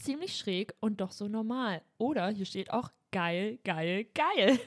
[0.00, 1.82] ziemlich schräg und doch so normal.
[1.98, 4.58] Oder hier steht auch geil, geil, geil.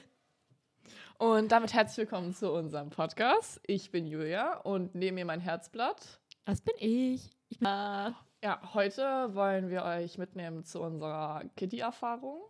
[1.18, 3.60] Und damit herzlich willkommen zu unserem Podcast.
[3.66, 6.20] Ich bin Julia und neben mir mein Herzblatt.
[6.44, 7.30] Das bin ich.
[7.48, 12.42] ich bin ja, heute wollen wir euch mitnehmen zu unserer Kitty-Erfahrung.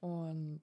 [0.00, 0.62] Und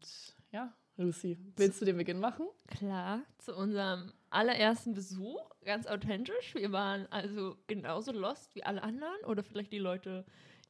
[0.51, 2.47] ja, Lucy, willst du den Beginn machen?
[2.67, 6.53] Klar, zu unserem allerersten Besuch, ganz authentisch.
[6.53, 10.25] Wir waren also genauso lost wie alle anderen oder vielleicht die Leute,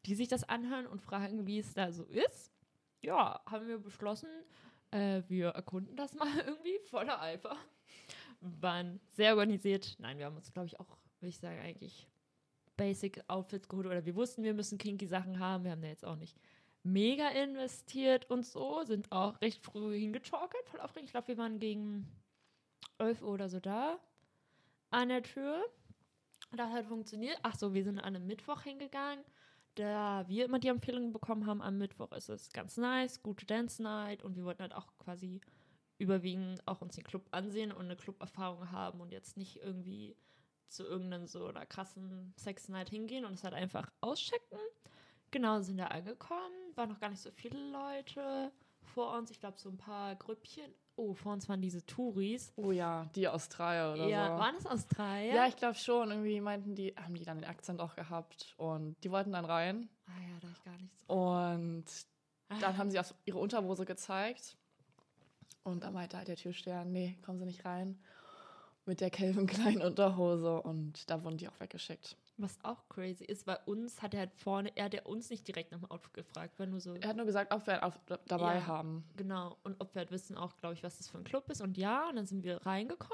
[0.05, 2.51] die sich das anhören und fragen, wie es da so ist.
[3.01, 4.29] Ja, haben wir beschlossen,
[4.91, 7.55] äh, wir erkunden das mal irgendwie voller Eifer.
[8.39, 9.95] Waren sehr organisiert.
[9.99, 12.07] Nein, wir haben uns, glaube ich, auch, würde ich sagen, eigentlich
[12.77, 15.63] Basic Outfits geholt oder wir wussten, wir müssen kinky Sachen haben.
[15.63, 16.37] Wir haben da jetzt auch nicht
[16.83, 21.09] mega investiert und so, sind auch recht früh hingetalkert, voll aufregend.
[21.09, 22.07] Ich glaube, wir waren gegen
[22.97, 23.99] 11 Uhr oder so da
[24.89, 25.63] an der Tür.
[26.51, 27.37] Das hat funktioniert.
[27.43, 29.23] Ach so, wir sind an einem Mittwoch hingegangen.
[29.75, 33.81] Da wir immer die Empfehlung bekommen haben, am Mittwoch ist es ganz nice, gute Dance
[33.81, 35.39] Night und wir wollten halt auch quasi
[35.97, 40.17] überwiegend auch uns den Club ansehen und eine Club-Erfahrung haben und jetzt nicht irgendwie
[40.67, 44.59] zu irgendeinem so einer krassen Sex Night hingehen und es halt einfach auschecken.
[45.29, 48.51] Genau, sind da angekommen, waren noch gar nicht so viele Leute
[48.93, 50.71] vor uns, ich glaube so ein paar Grüppchen.
[50.95, 52.51] Oh, vor uns waren diese Touris.
[52.55, 54.39] Oh ja, die Australier oder ja, so.
[54.39, 55.33] waren es Australier?
[55.33, 56.09] Ja, ich glaube schon.
[56.11, 59.89] Irgendwie meinten die, haben die dann den Akzent auch gehabt und die wollten dann rein.
[60.05, 61.03] Ah ja, da ich gar nichts.
[61.07, 61.85] Und
[62.59, 64.57] dann haben sie auch ihre Unterhose gezeigt.
[65.63, 67.99] Und da meinte halt der Türsteher, nee, kommen Sie nicht rein.
[68.85, 70.61] Mit der Calvin Klein Unterhose.
[70.61, 72.17] Und da wurden die auch weggeschickt.
[72.37, 75.47] Was auch crazy ist, bei uns hat er halt vorne, er hat ja uns nicht
[75.47, 76.93] direkt nach dem Outfit gefragt, war nur so.
[76.95, 78.67] Er hat nur gesagt, ob wir ein Outfit dabei Ja.
[78.67, 79.03] haben.
[79.17, 79.57] Genau.
[79.63, 81.61] Und ob wir halt wissen auch, glaube ich, was das für ein Club ist.
[81.61, 83.13] Und ja, und dann sind wir reingekommen.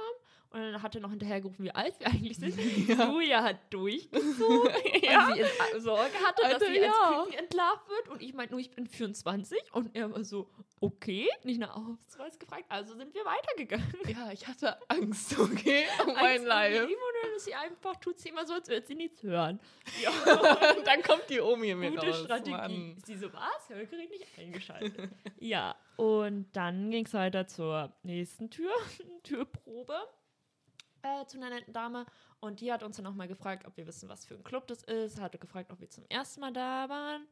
[0.49, 2.57] Und dann hat er noch hinterhergerufen, wie alt wir eigentlich sind.
[2.87, 4.71] Julia hat durchgezogen,
[5.03, 5.27] Ja.
[5.29, 5.41] weil sie
[5.75, 7.23] in- Sorge hatte, dass Alter, sie als ja.
[7.23, 8.09] Creepy entlarvt wird.
[8.09, 9.59] Und ich meinte nur, ich bin 24.
[9.73, 12.63] Und er war so, okay, nicht nach Ausweis gefragt.
[12.69, 13.93] Also sind wir weitergegangen.
[14.07, 18.17] Ja, ich hatte Angst, okay, um Angst mein Leben Und dann ist sie einfach, tut
[18.19, 19.59] sie immer so, als würde sie nichts hören.
[20.01, 20.11] Ja.
[20.85, 22.19] dann kommt die Omi mir Gute raus.
[22.21, 22.51] Strategie.
[22.51, 22.95] Mann.
[23.05, 23.67] Sie so, was?
[23.69, 25.09] Hörgerät nicht eingeschaltet.
[25.39, 28.71] ja, und dann ging es weiter zur nächsten Tür,
[29.23, 29.95] Türprobe
[31.01, 32.05] äh, zu einer netten Dame.
[32.39, 34.83] Und die hat uns dann nochmal gefragt, ob wir wissen, was für ein Club das
[34.83, 35.19] ist.
[35.19, 37.27] Hatte gefragt, ob wir zum ersten Mal da waren.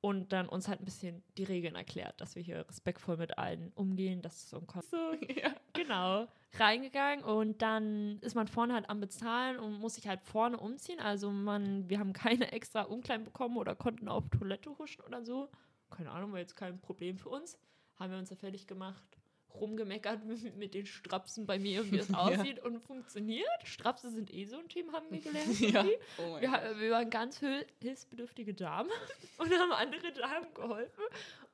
[0.00, 3.72] Und dann uns halt ein bisschen die Regeln erklärt, dass wir hier respektvoll mit allen
[3.74, 4.96] umgehen, dass es so ein Kon so,
[5.34, 5.54] Ja.
[5.72, 6.28] Genau,
[6.60, 11.00] reingegangen und dann ist man vorne halt am Bezahlen und muss sich halt vorne umziehen.
[11.00, 15.48] Also man, wir haben keine extra Umkleiden bekommen oder konnten auf Toilette huschen oder so.
[15.90, 17.58] Keine Ahnung, war jetzt kein Problem für uns.
[17.96, 19.18] Haben wir uns ja fertig gemacht,
[19.60, 20.24] rumgemeckert
[20.56, 22.18] mit, den Strapsen bei mir, wie es Ja.
[22.18, 23.46] aussieht und funktioniert.
[23.64, 25.60] Strapse sind eh so ein Thema, haben wir gelernt.
[25.60, 25.84] Ja.
[26.18, 28.90] Oh Wir, wir waren ganz hil hilfsbedürftige Damen
[29.38, 31.04] und haben andere Damen geholfen,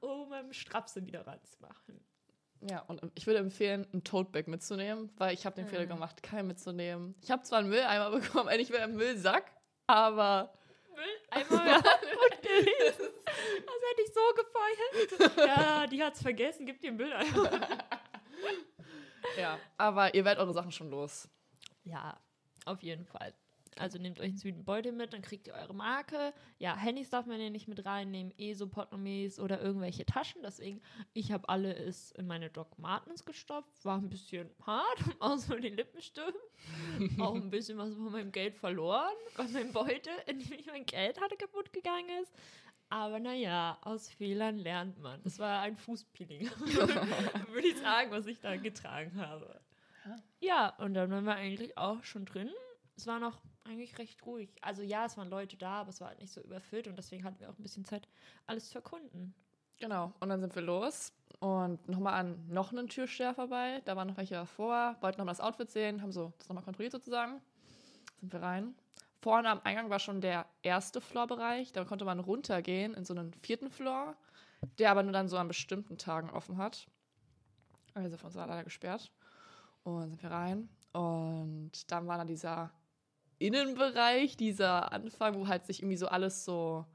[0.01, 2.01] um ähm, Strapse wieder ranzumachen.
[2.71, 5.87] Ja, und ich würde empfehlen, ein Totebag mitzunehmen, weil ich habe den Fehler Ah.
[5.87, 7.15] gemacht, keinen mitzunehmen.
[7.23, 9.51] Ich habe zwar einen Mülleimer bekommen, eigentlich wäre ein Müllsack,
[9.89, 10.53] aber
[11.31, 11.77] Einmal ja.
[11.79, 13.09] gut gelesen.
[13.25, 15.37] Das hätte ich so gefeiert.
[15.49, 17.35] Ja, die hat's vergessen, gib dir ein.
[19.39, 21.29] ja, aber ihr werdet eure Sachen schon los.
[21.85, 22.21] Ja,
[22.65, 23.35] auf jeden Fall.
[23.83, 26.33] Also nehmt euch einen süßen Beutel mit, dann kriegt ihr eure Marke.
[26.59, 30.41] Ja, Handys darf man ja nicht mit reinnehmen, eh so Portemonnaies oder irgendwelche Taschen.
[30.45, 30.81] Deswegen,
[31.15, 33.85] ich habe alle es in meine Doc Martens gestopft.
[33.85, 36.39] War ein bisschen hart, außer den Lippenstift.
[37.19, 40.87] Auch ein bisschen was von meinem Geld verloren, weil mein Beutel, in dem ich mein
[40.87, 42.33] Geld hatte, kaputt gegangen ist.
[42.89, 45.21] Aber naja, aus Fehlern lernt man.
[45.25, 46.43] Es war ein Fußpeeling,
[47.51, 49.61] würde ich sagen, was ich da getragen habe.
[50.39, 52.51] Ja, und dann waren wir eigentlich auch schon drin.
[52.97, 54.51] Es war noch eigentlich recht ruhig.
[54.63, 57.25] Also ja, es waren Leute da, aber es war halt nicht so überfüllt und deswegen
[57.25, 58.09] hatten wir auch ein bisschen Zeit,
[58.47, 59.35] alles zu erkunden.
[59.79, 63.83] Genau, und dann sind wir los und nochmal an noch einen Türsteher vorbei.
[63.85, 66.93] Da waren noch welche davor, wollten nochmal das Outfit sehen, haben so das nochmal kontrolliert
[66.93, 67.41] sozusagen.
[68.21, 68.75] Sind wir rein.
[69.21, 71.73] Vorne am Eingang war schon der erste Floorbereich.
[71.73, 74.17] Da konnte man runtergehen in so einen vierten Floor,
[74.79, 76.87] der aber nur dann so an bestimmten Tagen offen hat.
[77.95, 79.11] Also von uns war leider gesperrt.
[79.85, 80.69] Und sind wir rein.
[80.93, 82.71] Und dann war da dieser
[83.47, 86.87] Innenbereich, dieser Anfang, wo halt sich irgendwie so alles so,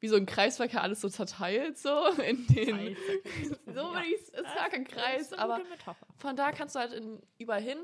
[0.00, 2.96] wie so ein Kreisverkehr, alles so zerteilt, so in den.
[3.74, 5.60] So ich es sagen, ein Kreis, aber
[6.16, 7.78] von da kannst du halt in, überall hin.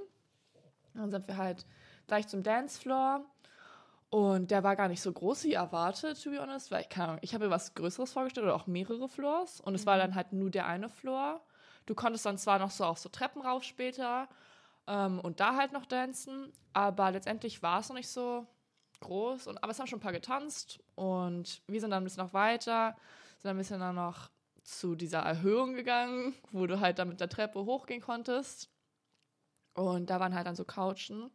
[0.95, 1.67] Dann sind wir halt
[2.07, 3.27] gleich zum Dancefloor.
[4.09, 7.09] Und der war gar nicht so groß wie erwartet, to be honest, weil ich keine
[7.09, 9.61] Ahnung, ich habe mir was Größeres vorgestellt oder auch mehrere Floors.
[9.61, 11.41] Und es war dann halt nur der eine Floor.
[11.87, 14.29] Du konntest dann zwar noch so auf so Treppen rauf später
[14.87, 18.47] ähm, und da halt noch dancen, aber letztendlich war es noch nicht so
[19.01, 19.47] groß.
[19.49, 20.81] Und, aber es haben schon ein paar getanzt.
[20.95, 22.97] Und wir sind dann ein bisschen noch weiter,
[23.39, 24.31] sind ein bisschen dann noch
[24.63, 28.71] zu dieser Erhöhung gegangen, wo du halt dann mit der Treppe hochgehen konntest.
[29.75, 31.31] Und da waren halt dann so Couchen,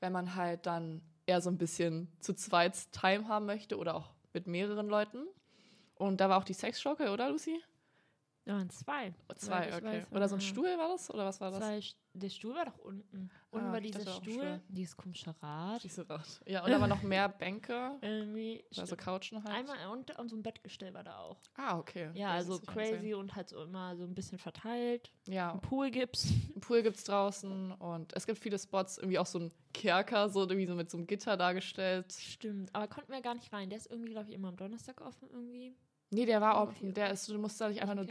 [0.00, 4.14] wenn man halt dann eher so ein bisschen zu zweit Time haben möchte oder auch
[4.32, 5.26] mit mehreren Leuten.
[5.94, 7.60] Und da war auch die Sexschaukel, oder Lucy?
[8.48, 9.12] Da waren zwei.
[9.36, 9.84] Zwei, Soweit ich okay.
[9.84, 10.40] weiß, oder so ein.
[10.40, 11.10] Stuhl war das?
[11.12, 11.58] Oder was war das?
[11.60, 11.80] Zwei,
[12.14, 13.28] der Stuhl war doch unten.
[13.50, 14.60] Unten Ah, war dieser Stuhl, Stuhl.
[14.68, 15.84] dieses komische Rad.
[15.84, 16.40] Diese Rad.
[16.46, 18.64] Ja, und da waren noch mehr Bänke, Irgendwie.
[18.74, 18.96] also.
[18.96, 19.54] Couchen halt.
[19.54, 21.42] Einmal und, und so ein Bettgestell war da auch.
[21.56, 22.10] Ah, okay.
[22.14, 25.12] Ja, Das also crazy und halt so immer so ein bisschen verteilt.
[25.26, 26.28] Ja, Ein Pool gibt's.
[26.50, 30.40] einen Pool gibt's draußen und es gibt viele Spots, irgendwie auch so ein Kerker, so
[30.40, 32.14] irgendwie so mit so einem Gitter dargestellt.
[32.14, 33.68] Stimmt, aber konnten wir gar nicht rein.
[33.68, 35.76] Der ist irgendwie, glaube ich, immer am Donnerstag offen irgendwie.
[36.10, 36.94] Nee, der war Okay, offen.
[36.94, 38.10] Der ist, du musst da nicht einfach nur Okay.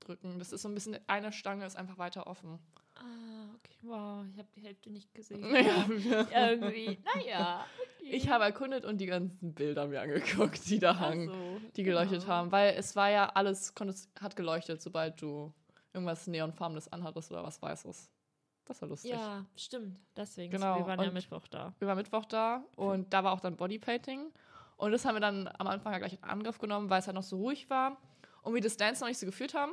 [0.00, 0.38] durchdrücken.
[0.38, 2.58] Das ist so ein bisschen, eine Stange ist einfach weiter offen.
[2.96, 3.76] Ah, okay.
[3.82, 5.44] Wow, ich habe die Hälfte nicht gesehen.
[5.54, 6.26] Ja.
[6.32, 7.64] Ja, irgendwie, naja.
[8.00, 8.08] Okay.
[8.16, 12.20] Ich habe erkundet und die ganzen Bilder mir angeguckt, die da hangen, so, die geleuchtet
[12.22, 12.32] genau.
[12.32, 12.52] haben.
[12.52, 13.74] Weil es war ja alles,
[14.20, 15.52] hat geleuchtet, sobald du
[15.92, 18.10] irgendwas neonfarbenes anhattest oder was Weißes.
[18.64, 19.10] Das war lustig.
[19.12, 19.96] Ja, stimmt.
[20.16, 20.50] Deswegen.
[20.52, 21.72] Genau, Wir waren ja und- Mittwoch da.
[21.78, 24.32] Wir waren Mittwoch da und da war auch dann Bodypainting.
[24.76, 27.14] Und das haben wir dann am Anfang ja gleich in Angriff genommen, weil es halt
[27.14, 27.96] noch so ruhig war
[28.42, 29.72] und wir das Dance noch nicht so gefühlt haben.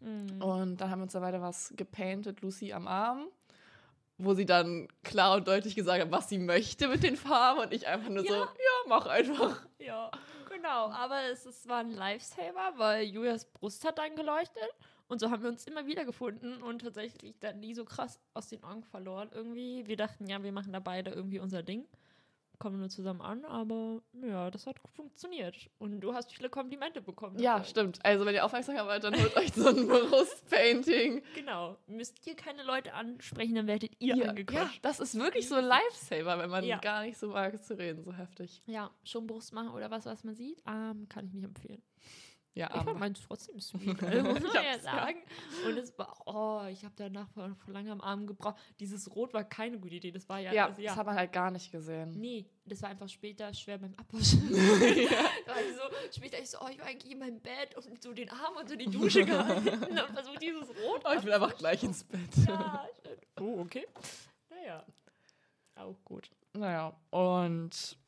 [0.00, 0.40] Mhm.
[0.42, 3.26] Und dann haben wir uns da weiter was gepainted, Lucy am Arm,
[4.18, 7.72] wo sie dann klar und deutlich gesagt hat, was sie möchte mit den Farben und
[7.72, 8.40] ich einfach nur so, Ja.
[8.40, 9.66] ja, mach einfach.
[9.78, 10.10] Ja,
[10.50, 10.90] genau.
[10.90, 14.70] Aber es, es war ein Lifesaver, weil Julias Brust hat dann geleuchtet.
[15.06, 18.48] Und so haben wir uns immer wieder gefunden und tatsächlich dann nie so krass aus
[18.48, 19.28] den Augen verloren.
[19.34, 21.86] Irgendwie, wir dachten, ja, wir machen da beide irgendwie unser Ding.
[22.58, 25.56] Kommen nur zusammen an, aber ja, das hat gut funktioniert.
[25.78, 27.38] Und du hast viele Komplimente bekommen.
[27.38, 27.70] Ja, dafür.
[27.70, 27.98] stimmt.
[28.04, 31.22] Also wenn ihr aufmerksam wollt, dann holt euch so ein Brustpainting.
[31.34, 31.76] Genau.
[31.86, 34.84] Müsst ihr keine Leute ansprechen, dann werdet ihr Ja, ja, angequatscht.
[34.84, 36.78] das ist wirklich so ein Lifesaver, wenn man Ja.
[36.78, 38.62] gar nicht so mag zu reden, so heftig.
[38.66, 41.82] Ja, schon Brust machen oder was, was man sieht, ähm, kann ich nicht empfehlen.
[42.56, 42.98] Ja, Ich fand aber.
[42.98, 44.78] meins trotzdem sweet, also muss man ja ja.
[44.78, 45.18] sagen.
[45.66, 48.56] Und es war, oh, ich habe danach vor, vor lange am Abend gebraucht.
[48.78, 50.12] Dieses Rot war keine gute Idee.
[50.12, 52.12] Das war ja, Ja, also, das hat man halt gar nicht gesehen.
[52.12, 54.48] Nee, das war einfach später schwer beim Abwaschen.
[54.50, 58.02] Da war ich so, später ich so, oh, ich war eigentlich in meinem Bett und
[58.02, 61.56] so den Arm unter die Dusche gehalten und versucht, dieses Rot Oh, ich will einfach
[61.56, 62.20] gleich ins Bett.
[62.46, 63.18] Ja, schön.
[63.40, 63.86] Oh, okay.
[64.48, 64.84] Naja.
[65.74, 66.30] Auch gut.
[66.52, 67.98] Naja, und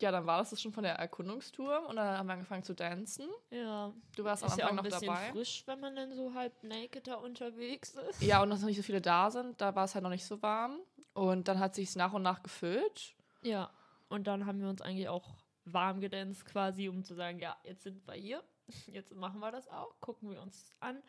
[0.00, 2.74] ja, dann war das das schon von der Erkundungstour und dann haben wir angefangen zu
[2.74, 3.28] tanzen.
[3.50, 3.92] Ja.
[4.14, 5.30] Du warst am Ist ja auch Anfang ein noch bisschen dabei.
[5.32, 8.22] frisch, wenn man dann so halb naked da unterwegs ist.
[8.22, 10.26] Ja, und dass noch nicht so viele da sind, da war es halt noch nicht
[10.26, 10.78] so warm.
[11.14, 13.14] Und dann hat sich nach und nach gefüllt.
[13.42, 13.70] Ja,
[14.08, 15.34] und dann haben wir uns eigentlich auch
[15.64, 18.42] warm gedanzt quasi, um zu sagen, ja, jetzt sind wir hier,
[18.86, 21.02] jetzt machen wir das auch, gucken wir uns an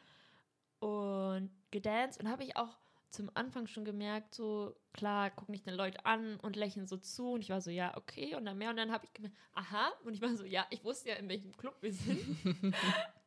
[0.80, 2.78] und gedanced und habe ich auch
[3.10, 7.32] zum Anfang schon gemerkt, so klar, gucken nicht den Leute an und lächeln so zu
[7.32, 8.70] und ich war so, ja, okay und dann mehr.
[8.70, 11.30] Und dann habe ich gemerkt, aha und ich war so, ja, ich wusste ja, in
[11.30, 12.38] welchem Club wir sind,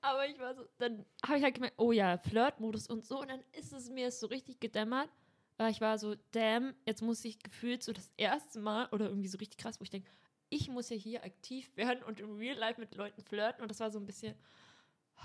[0.00, 3.20] aber ich war so, dann habe ich halt gemerkt, oh ja, Flirtmodus und so.
[3.20, 5.08] Und dann ist es mir so richtig gedämmert,
[5.56, 9.28] weil ich war so, damn, jetzt muss ich gefühlt so das erste Mal oder irgendwie
[9.28, 10.10] so richtig krass, wo ich denke,
[10.50, 13.62] ich muss ja hier aktiv werden und im Real Life mit Leuten flirten.
[13.62, 14.34] Und das war so ein bisschen,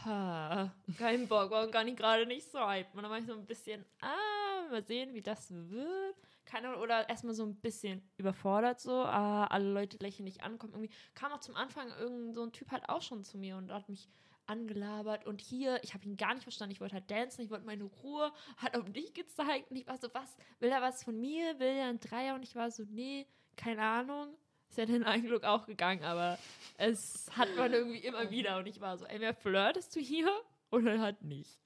[0.05, 2.93] ha, kein Bock, war gar nicht gerade nicht so hype.
[2.93, 6.15] Und dann war ich so ein bisschen, ah, mal sehen, wie das wird.
[6.45, 10.59] Keine Ahnung, oder erstmal so ein bisschen überfordert so, ah, alle Leute lächeln nicht an,
[10.59, 13.57] kommt irgendwie, kam auch zum Anfang irgend so ein Typ halt auch schon zu mir
[13.57, 14.07] und hat mich
[14.47, 17.65] angelabert und hier, ich habe ihn gar nicht verstanden, ich wollte halt dancen, ich wollte
[17.65, 21.19] meine Ruhe, hat auf dich gezeigt und ich war so, was, will er was von
[21.19, 23.25] mir, will er ein Dreier und ich war so, nee,
[23.57, 24.35] keine Ahnung,
[24.69, 26.37] ist ja den Eindruck auch gegangen, aber
[26.77, 30.29] es hat man irgendwie immer wieder und ich war so, entweder flirtest du hier
[30.71, 31.64] oder halt nicht.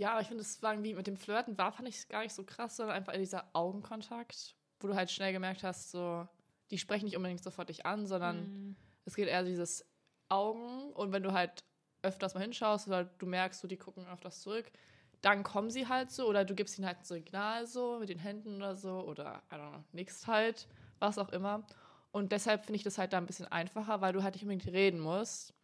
[0.00, 2.22] Ja, aber ich finde, es war irgendwie mit dem Flirten war, fand ich es gar
[2.22, 6.26] nicht so krass, sondern einfach dieser Augenkontakt, wo du halt schnell gemerkt hast, so,
[6.70, 9.84] die sprechen nicht unbedingt sofort dich an, sondern Mm, es geht eher dieses
[10.30, 11.64] Augen und wenn du halt
[12.02, 14.72] öfters mal hinschaust oder du merkst, so, die gucken öfters zurück,
[15.20, 18.18] dann kommen sie halt so oder du gibst ihnen halt ein Signal so mit den
[18.18, 21.66] Händen oder so oder, I don't know, nix halt, was auch immer.
[22.10, 24.66] Und deshalb finde ich das halt da ein bisschen einfacher, weil du halt nicht unbedingt
[24.72, 25.54] reden musst.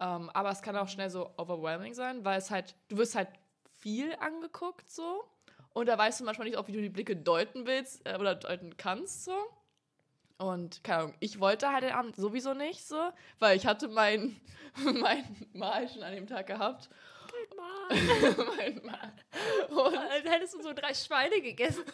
[0.00, 3.28] Ähm, aber es kann auch schnell so overwhelming sein, weil es halt, du wirst halt
[3.78, 5.24] viel angeguckt so.
[5.72, 8.34] Und da weißt du manchmal nicht, ob wie du die Blicke deuten willst äh, oder
[8.34, 9.34] deuten kannst so.
[10.36, 14.40] Und keine Ahnung, ich wollte halt den Abend sowieso nicht so, weil ich hatte mein,
[14.76, 16.88] mein Mal schon an dem Tag gehabt.
[17.56, 17.88] Mann,
[18.56, 19.12] mein Mal.
[19.68, 21.84] Und als hättest du so drei Schweine gegessen.
[21.86, 21.92] so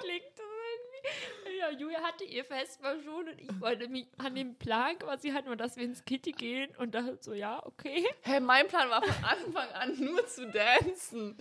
[0.00, 1.31] klingt das irgendwie.
[1.62, 5.30] Ja, Julia hatte ihr Fest mal schon und ich wollte mich an dem Plan quasi
[5.30, 8.04] halten und dass wir ins Kitty gehen und dachte so, ja, okay.
[8.22, 11.36] hey, mein Plan war von Anfang an nur zu dancen.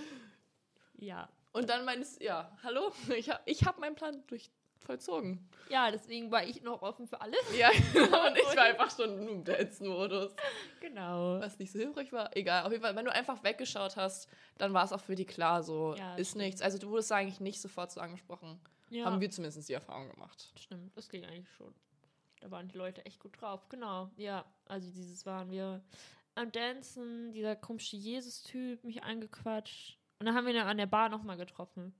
[0.98, 5.50] Ja, Und dann meines, ja, hallo, ich habe ich hab meinen Plan durch, vollzogen.
[5.70, 7.40] Ja, deswegen war ich noch offen für alles.
[7.58, 8.28] Ja, genau.
[8.28, 10.36] Und ich war einfach schon im Dance-Modus.
[10.82, 11.40] Genau.
[11.40, 12.36] Was nicht so hilfreich war.
[12.38, 15.26] Egal, auf jeden Fall, wenn du einfach weggeschaut hast, dann war es auch für die
[15.26, 16.44] klar so, Ja, ist stimmt.
[16.46, 16.62] nichts.
[16.62, 18.60] Also du wurdest eigentlich nicht sofort so angesprochen.
[18.92, 20.52] Ja, Haben wir zumindest die Erfahrung gemacht.
[20.58, 20.96] stimmt.
[20.96, 21.74] Das ging eigentlich schon.
[22.42, 23.70] Da waren die Leute echt gut drauf.
[23.70, 24.10] Genau.
[24.18, 25.84] Ja, also dieses waren wir
[26.36, 29.98] am Dancen, dieser komische Jesus-Typ mich angequatscht.
[30.20, 31.94] Und dann haben wir ihn an der Bar nochmal getroffen.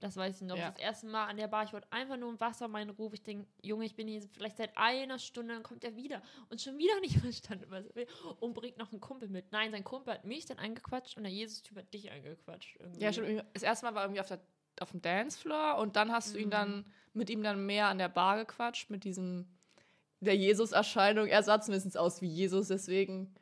[0.00, 0.56] Das weiß ich noch.
[0.56, 0.70] Ja.
[0.70, 1.64] Das erste Mal an der Bar.
[1.64, 3.14] Ich wollte einfach nur ein Wasser, meinen Ruf.
[3.14, 6.22] Ich denke, Junge, ich bin hier vielleicht seit einer Stunde, dann kommt er wieder.
[6.50, 8.06] Und schon wieder nicht verstanden, was er will.
[8.40, 9.52] Und bringt noch einen Kumpel mit.
[9.52, 12.76] Nein, sein Kumpel hat mich dann angequatscht und der Jesus-Typ hat dich angequatscht.
[12.78, 13.00] Irgendwie.
[13.00, 13.44] Ja, stimmt.
[13.54, 14.40] Das erste Mal war irgendwie auf, der,
[14.82, 16.50] auf dem Dancefloor und dann hast du ihn Mhm.
[16.50, 19.46] dann mit ihm dann mehr an der Bar gequatscht, mit diesem
[20.20, 21.26] der Jesus-Erscheinung.
[21.26, 23.34] Er sah zumindest aus wie Jesus, deswegen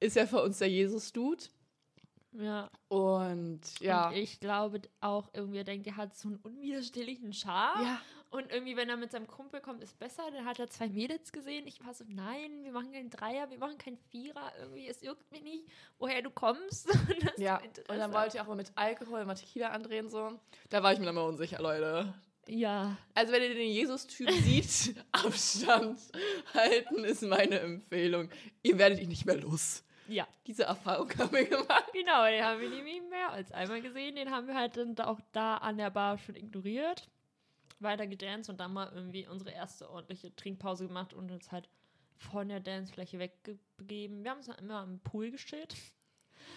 [0.00, 1.44] ist er für uns der Jesus-Dude.
[2.32, 2.68] Ja.
[2.88, 4.08] Und ja.
[4.08, 7.84] Und ich glaube auch irgendwie, er denkt, er hat so einen unwiderstehlichen Charme.
[7.84, 8.00] ja,
[8.34, 10.24] Und irgendwie, wenn er mit seinem Kumpel kommt, ist besser.
[10.32, 11.68] Dann hat er zwei Mädels gesehen.
[11.68, 14.50] Ich war so, nein, wir machen keinen Dreier, wir machen keinen Vierer.
[14.58, 15.68] Irgendwie, es juckt mich nicht,
[16.00, 16.88] woher du kommst.
[16.92, 17.60] Und ja.
[17.88, 20.32] Und dann wollte ich auch mal mit Alkohol, mal Tequila andrehen so.
[20.68, 22.12] Da war ich mir dann mal unsicher, Leute.
[22.48, 26.00] Ja, Also wenn ihr den Jesus-Typ sieht, Abstand
[26.52, 28.30] halten ist meine Empfehlung.
[28.64, 29.84] Ihr werdet ihn nicht mehr los.
[30.08, 30.26] ja.
[30.48, 31.84] Diese Erfahrung haben wir gemacht.
[31.92, 34.16] Genau, den haben wir nämlich mehr als einmal gesehen.
[34.16, 37.08] Den haben wir halt dann auch da an der Bar schon ignoriert.
[37.80, 41.68] Weiter gedanced und dann mal irgendwie unsere erste ordentliche Trinkpause gemacht und uns halt
[42.16, 44.22] von der Dancefläche wegbegeben.
[44.24, 45.74] Wir haben uns dann immer am Pool gestellt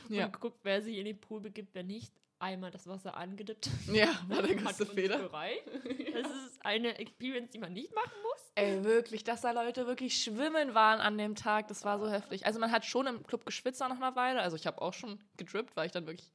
[0.10, 0.26] Ja.
[0.26, 2.14] und geguckt, wer sich in den Pool begibt, wer nicht.
[2.40, 3.68] Einmal das Wasser angedippt.
[3.92, 5.18] Ja, war der Hat größte Fehler.
[5.20, 5.64] gereicht.
[6.14, 8.52] Das ist eine Experience, die man nicht machen muss.
[8.56, 12.46] Ey, wirklich, dass da Leute wirklich schwimmen waren an dem Tag, das war so heftig.
[12.48, 14.42] Also man hat schon im Club geschwitzt nach einer Weile.
[14.42, 16.32] Also ich habe auch schon gedrippt, weil ich dann wirklich.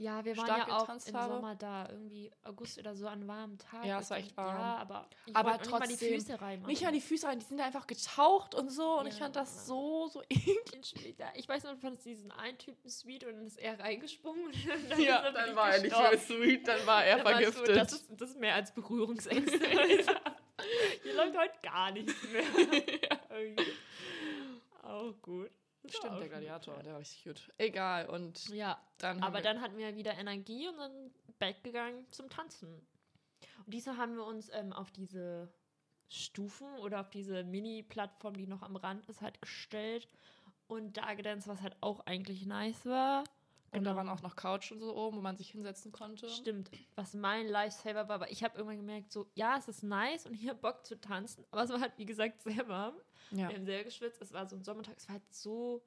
[0.00, 1.12] Ja, wir waren ja auch getanzt im.
[1.14, 3.84] Sommer da, irgendwie August oder so an warmen Tag.
[3.84, 4.56] Ja, es war echt warm.
[4.58, 6.70] Ja, aber ich Aber noch nicht mal die trotzdem, Füße reinmachen.
[6.72, 8.98] Nicht mal die Füße rein, die sind da einfach getaucht und so.
[8.98, 9.24] Und ich Ja.
[9.24, 10.94] fand das so, so eklig.
[11.34, 14.42] Ich weiß noch, du fandest diesen einen Typen sweet und dann ist er reingesprungen.
[14.46, 14.54] Und
[14.90, 17.66] dann Ja, dann war er nicht mehr sweet, dann war er Dann war vergiftet.
[17.66, 19.58] So, das, ist, das ist mehr als Berührungsängste.
[21.02, 22.42] Hier läuft heute gar nichts mehr.
[24.82, 25.50] Auch gut.
[25.88, 27.52] Stimmt, auch der Gladiator, der war richtig gut.
[27.58, 29.22] Egal, und Ja, dann.
[29.22, 32.86] aber dann hatten wir wieder Energie und dann back gegangen zum Tanzen.
[33.64, 35.52] Und diesmal haben wir uns ähm, auf diese
[36.08, 40.08] Stufen oder auf diese Mini-Plattform, die noch am Rand ist, halt gestellt
[40.66, 43.24] und da gedanced, was halt auch eigentlich nice war.
[43.72, 43.96] Und da Genau.
[43.96, 46.28] waren auch noch Couch und so oben, wo man sich hinsetzen konnte.
[46.28, 50.26] Stimmt, was mein Lifesaver war, aber ich habe irgendwann gemerkt, so, ja, es ist nice
[50.26, 52.94] und hier Bock zu tanzen, aber es war halt, wie gesagt, sehr warm.
[53.30, 53.48] Ja.
[53.48, 55.84] Wir haben sehr geschwitzt, es war so ein Sommertag, es war halt so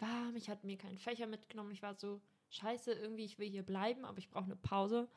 [0.00, 3.62] warm, ich hatte mir keinen Fächer mitgenommen, ich war so, scheiße, irgendwie, ich will hier
[3.62, 5.08] bleiben, aber ich brauche eine Pause.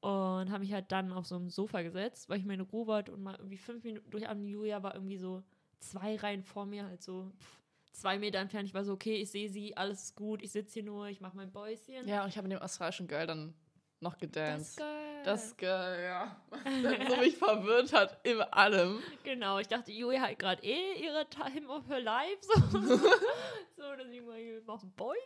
[0.00, 3.12] Und habe mich halt dann auf so ein Sofa gesetzt, weil ich meine Ruhe wollte
[3.12, 5.42] und mal irgendwie fünf Minuten durch an Julia war irgendwie so
[5.80, 7.62] zwei Reihen vor mir, halt so pff,
[7.96, 8.68] zwei Meter entfernt.
[8.68, 11.20] Ich war so, okay, ich sehe sie, alles ist gut, ich sitze hier nur, ich
[11.20, 12.06] mache mein Bäuschen.
[12.06, 13.54] Ja, und ich habe mit dem australischen Girl dann
[14.00, 14.76] noch das gedanced.
[14.76, 15.22] geil.
[15.24, 16.36] Das Girl, ja.
[16.64, 19.02] Dann so mich verwirrt hat in allem.
[19.24, 22.38] Genau, ich dachte, Julia hat gerade eh ihre Time of her life.
[22.42, 25.18] So, so dass ich mal hier mach ein Bäuschen.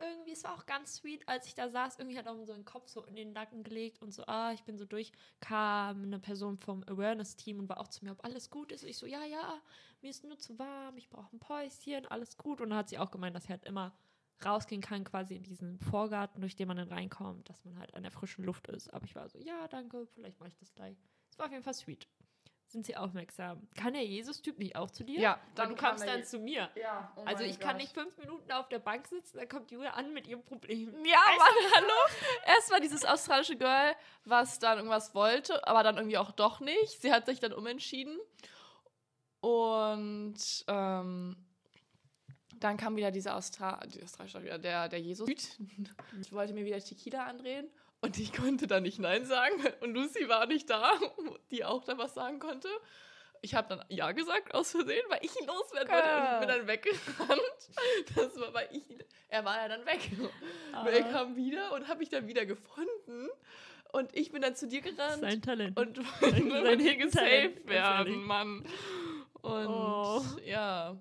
[0.00, 1.98] Irgendwie, es war auch ganz sweet, als ich da saß.
[1.98, 4.64] Irgendwie hat auch so einen Kopf so in den Nacken gelegt und so, ah, ich
[4.64, 5.12] bin so durch.
[5.40, 8.82] Kam eine Person vom Awareness-Team und war auch zu mir, ob alles gut ist.
[8.84, 9.60] Ich so, ja, ja,
[10.00, 12.60] mir ist nur zu warm, ich brauche ein Päuschen, alles gut.
[12.60, 13.92] Und dann hat sie auch gemeint, dass sie halt immer
[14.44, 18.02] rausgehen kann, quasi in diesen Vorgarten, durch den man dann reinkommt, dass man halt an
[18.02, 18.92] der frischen Luft ist.
[18.92, 20.96] Aber ich war so, ja, danke, vielleicht mache ich das gleich.
[21.30, 22.08] Es war auf jeden Fall sweet.
[22.66, 23.66] Sind sie aufmerksam?
[23.76, 25.18] Kann der Jesus-Typ nicht auch zu dir?
[25.18, 26.68] Ja, Dann dann du kommst dann zu mir.
[26.74, 27.80] Ja, oh also ich kann Gott.
[27.80, 30.90] nicht fünf Minuten auf der Bank sitzen, dann kommt Julia an mit ihrem Problem.
[31.02, 31.94] Ja, Mann, hallo.
[32.46, 37.00] Erst war dieses australische Girl, was dann irgendwas wollte, aber dann irgendwie auch doch nicht.
[37.00, 38.18] Sie hat sich dann umentschieden.
[39.40, 41.36] Und ähm,
[42.64, 45.28] dann kam wieder dieser Austra die australische wieder, der, der Jesus.
[46.20, 47.68] Ich wollte mir wieder Tequila andrehen
[48.00, 49.54] und ich konnte da nicht Nein sagen.
[49.80, 50.90] Und Lucy war nicht da,
[51.50, 52.68] die auch da was sagen konnte.
[53.40, 56.66] Ich habe dann Ja gesagt aus Versehen, weil ich ihn loswerden wollte und bin dann
[56.66, 57.70] weggerannt.
[58.16, 58.82] Das war, weil ich
[59.28, 60.10] er war ja dann weg.
[60.72, 63.28] Er Ah, kam wieder und habe mich dann wieder gefunden.
[63.92, 65.78] Und ich bin dann zu dir gerannt sein Talent.
[65.78, 68.22] und wollte hier gesaved werden.
[68.24, 68.64] Mann.
[69.40, 70.22] Und Oh.
[70.44, 70.96] ja.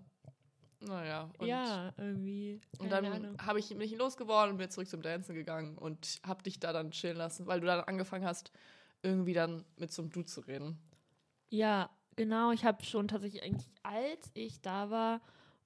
[0.80, 1.30] Naja.
[1.40, 2.60] Und, ja, irgendwie.
[2.80, 6.44] und dann habe ich bin ich losgeworden und bin zurück zum Dancen gegangen und habe
[6.44, 8.52] dich da dann chillen lassen, weil du dann angefangen hast,
[9.02, 10.78] irgendwie dann mit so einem Du zu reden.
[11.50, 12.52] Ja, genau.
[12.52, 15.22] Ich habe schon tatsächlich eigentlich, als ich da war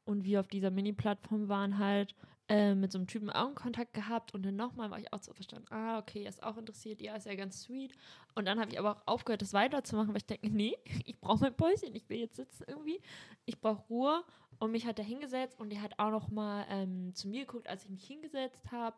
[0.06, 2.16] und wir auf dieser Mini-Plattform waren halt
[2.52, 5.68] äh, mit so einem Typen Augenkontakt gehabt und dann nochmal war ich auch so verstanden,
[5.70, 7.94] ah, okay, er ist auch interessiert, ja, ist ja ganz sweet.
[8.36, 11.44] Und dann habe ich aber auch aufgehört, das weiterzumachen, weil ich denke, nee, ich brauche
[11.44, 13.00] mein Päuschen, ich will jetzt sitzen irgendwie,
[13.46, 14.24] ich brauche Ruhe.
[14.62, 17.84] Und mich hat er hingesetzt und er hat auch nochmal ähm, zu mir geguckt, als
[17.84, 18.96] ich mich hingesetzt habe.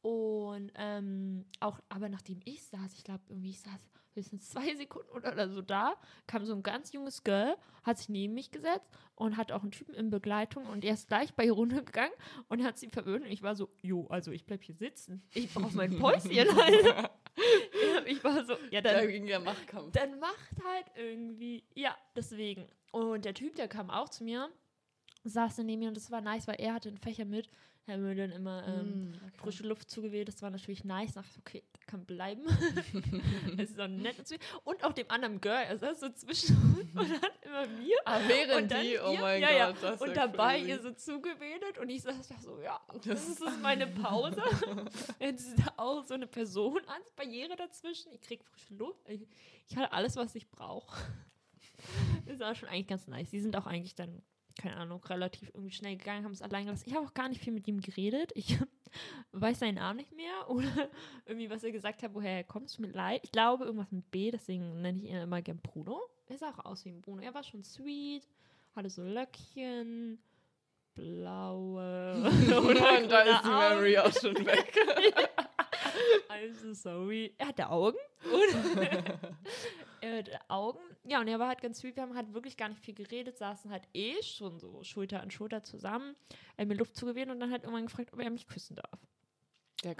[0.00, 3.78] Und ähm, auch, aber nachdem ich saß, ich glaube, irgendwie, ich saß
[4.14, 8.32] höchstens zwei Sekunden oder so da, kam so ein ganz junges Girl, hat sich neben
[8.32, 11.52] mich gesetzt und hat auch einen Typen in Begleitung und er ist gleich bei ihr
[11.52, 12.16] runtergegangen
[12.48, 15.22] und hat sie verwöhnt und ich war so, jo, also ich bleib hier sitzen.
[15.34, 17.10] Ich brauche mein Päuschen, Alter.
[18.06, 19.92] ich war so, ja, dann, Da ging der Machtkampf.
[19.92, 22.66] dann macht halt irgendwie, ja, deswegen.
[22.92, 24.48] Und der Typ, der kam auch zu mir,
[25.28, 27.48] saß dann neben mir und das war nice, weil er hatte einen Fächer mit.
[27.88, 29.30] Er hat mir dann immer ähm, Mm, okay.
[29.36, 30.26] frische Luft zugewählt.
[30.26, 31.12] Das war natürlich nice.
[31.12, 32.42] Dachte ich, okay, der kann bleiben.
[33.58, 34.16] Es ist auch nett
[34.64, 35.62] und auch dem anderen Girl.
[35.68, 39.12] Er saß so zwischen uns und hat immer mir Ah, während und dann die, oh
[39.12, 39.88] ihr, mein ja, Gott, ja.
[39.90, 40.70] das ist und dabei crazy.
[40.70, 44.42] ihr so zugewedelt und ich saß da so, ja, das, Das- ist meine Pause.
[45.20, 48.10] Jetzt ist da auch so eine Person als Barriere dazwischen.
[48.12, 49.08] Ich krieg frische Luft.
[49.08, 49.28] Ich,
[49.68, 50.96] ich hatte alles, was ich brauche.
[52.26, 53.30] Das war schon eigentlich ganz nice.
[53.30, 54.22] Die sind auch eigentlich dann,
[54.56, 56.88] keine Ahnung, relativ irgendwie schnell gegangen, haben es allein gelassen.
[56.88, 58.32] Ich habe auch gar nicht viel mit ihm geredet.
[58.34, 58.58] Ich
[59.32, 60.88] weiß seinen Namen nicht mehr oder
[61.26, 62.70] irgendwie, was er gesagt hat, woher er kommt.
[62.70, 63.20] Tut mir leid.
[63.24, 66.00] Ich glaube, irgendwas mit B, deswegen nenne ich ihn immer gern Bruno.
[66.28, 67.22] Er sah auch aus wie ein Bruno.
[67.22, 68.26] Er war schon sweet,
[68.74, 70.18] hatte so Löckchen,
[70.94, 72.16] blaue.
[72.64, 73.48] oder Und da ist die.
[73.48, 74.76] Memory auch schon weg.
[76.28, 77.32] I'm so sorry.
[77.38, 77.98] Er hatte Augen.
[78.24, 78.76] Und
[80.12, 80.80] hatte Augen.
[81.04, 81.96] Ja, und er war halt ganz sweet.
[81.96, 85.30] Wir haben halt wirklich gar nicht viel geredet, saßen halt eh schon so Schulter an
[85.30, 86.14] Schulter zusammen,
[86.58, 89.06] hat mir Luft zugewählt und dann halt irgendwann gefragt, ob er mich küssen darf.
[89.84, 89.94] Der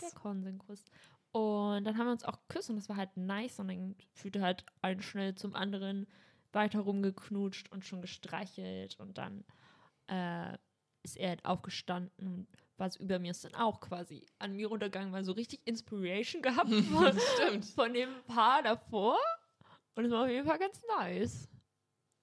[0.00, 0.84] Der Konsentkuss.
[1.32, 3.58] Und dann haben wir uns auch geküsst und das war halt nice.
[3.58, 6.06] Und dann fühlte halt ein schnell zum anderen
[6.52, 8.98] weiter rumgeknutscht und schon gestreichelt.
[9.00, 9.44] Und dann
[10.06, 10.56] äh,
[11.02, 12.46] ist er halt aufgestanden
[12.78, 16.68] so über mir, ist dann auch quasi an mir runtergegangen, weil so richtig Inspiration gehabt
[16.92, 17.64] von, Stimmt.
[17.66, 19.18] von dem Paar davor.
[19.94, 21.48] Und es war auf jeden Fall ganz nice.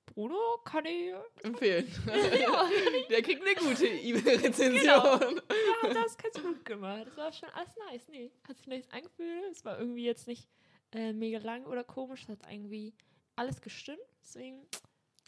[0.07, 1.13] Bruno kann ich.
[1.43, 1.87] Empfehlen.
[2.39, 2.69] Ja,
[3.09, 4.85] Der kriegt eine gute E-Mail-Rezension.
[4.85, 7.05] ja, das ganz gut gemacht.
[7.07, 8.07] Das war schon alles nice.
[8.09, 9.51] Nee, hat sich nice angefühlt.
[9.51, 10.49] Es war irgendwie jetzt nicht
[10.91, 12.23] äh, mega lang oder komisch.
[12.23, 12.93] Es hat irgendwie
[13.37, 14.01] alles gestimmt.
[14.21, 14.67] Deswegen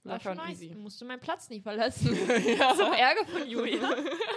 [0.04, 0.52] war schon und nice.
[0.52, 0.66] easy.
[0.68, 2.16] Ich musste meinen Platz nicht verlassen.
[2.58, 2.76] ja.
[2.76, 3.90] Zum Ärger von Julia.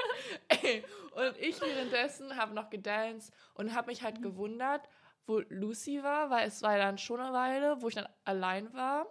[0.49, 4.89] Ey, und ich währenddessen habe noch gedanced und habe mich halt gewundert,
[5.27, 9.07] wo Lucy war, weil es war dann schon eine Weile, wo ich dann allein war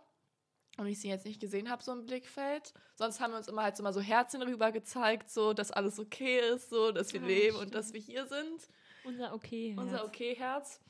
[0.78, 2.74] und ich sie jetzt nicht gesehen habe, so im Blickfeld.
[2.96, 6.00] Sonst haben wir uns immer halt so mal so Herzchen rüber gezeigt, so, dass alles
[6.00, 7.76] okay ist, so, dass wir Ja, leben und stimmt.
[7.76, 8.70] dass wir hier sind.
[9.04, 9.76] Unser okay.
[9.78, 10.82] Unser Okay-Herz.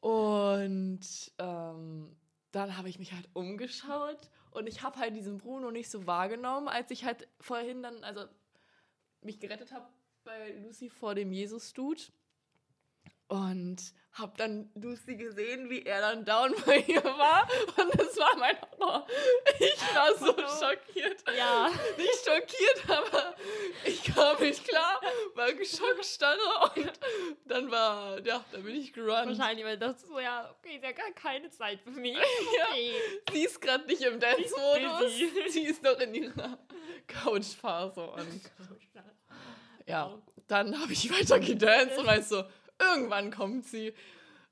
[0.00, 1.00] Und
[1.38, 2.16] ähm,
[2.52, 6.68] dann habe ich mich halt umgeschaut und ich habe halt diesen Bruno nicht so wahrgenommen,
[6.68, 8.24] als ich halt vorhin dann, also
[9.22, 9.86] mich gerettet habe
[10.24, 12.02] bei Lucy vor dem Jesus-Dude.
[13.30, 13.78] Und
[14.14, 17.48] habe dann Lucy gesehen, wie er dann down bei ihr war.
[17.76, 19.06] Und das war mein Horror.
[19.58, 21.22] Ich war so schockiert.
[21.36, 21.70] Ja.
[21.96, 23.34] Nicht schockiert, aber
[23.84, 25.00] ich kam nicht klar,
[25.34, 26.38] war Schockstarre
[26.74, 26.92] und
[27.44, 29.38] dann war, ja, da bin ich gerannt.
[29.38, 32.16] Wahrscheinlich, weil das so, ja, okay, ist ja gar keine Zeit für mich.
[32.58, 32.66] Ja.
[32.70, 32.92] Okay.
[33.32, 35.12] Sie ist gerade nicht im Dance-Modus.
[35.48, 36.58] Sie ist noch in ihrer
[37.06, 38.02] Couch-Phase.
[38.02, 38.40] Und
[39.86, 42.44] ja, dann habe ich weiter gedanced und weißt so,
[42.80, 43.94] irgendwann kommt sie.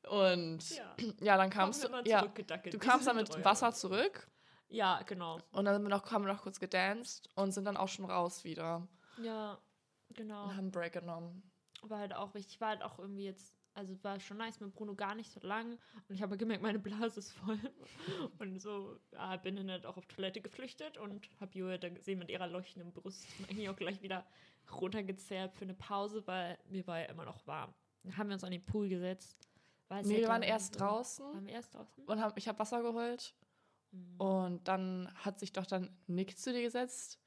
[0.08, 0.94] Und Ja.
[1.20, 3.44] ja, dann kamst du, ja, du kamst dann mit.
[3.44, 4.28] Wasser zurück
[4.68, 5.40] Ja, genau.
[5.52, 8.44] und dann wir noch, haben wir noch kurz gedanced und sind dann auch schon raus
[8.44, 8.86] wieder
[9.22, 9.58] Ja,
[10.10, 10.44] genau.
[10.44, 11.42] und haben einen Break genommen.
[11.82, 14.94] War halt auch richtig, war halt auch irgendwie jetzt, also war schon nice mit Bruno
[14.94, 15.78] gar nicht so lang.
[16.08, 17.58] Und ich habe gemerkt, meine Blase ist voll.
[18.38, 22.18] Und so, ja, bin dann halt auch auf Toilette geflüchtet und habe Julia dann gesehen
[22.18, 24.24] mit ihrer leuchtenden Brust und eigentlich auch gleich wieder
[24.72, 27.72] runtergezerrt für eine Pause, weil mir war ja immer noch warm.
[28.16, 29.36] Haben wir uns an den Pool gesetzt.
[29.88, 32.04] weil Nee, wir hätte waren erst so- draußen Waren wir erst draußen?
[32.04, 33.34] und hab, ich habe Wasser geholt
[33.90, 34.20] Mhm.
[34.20, 37.18] und dann hat sich doch dann Nick zu dir gesetzt.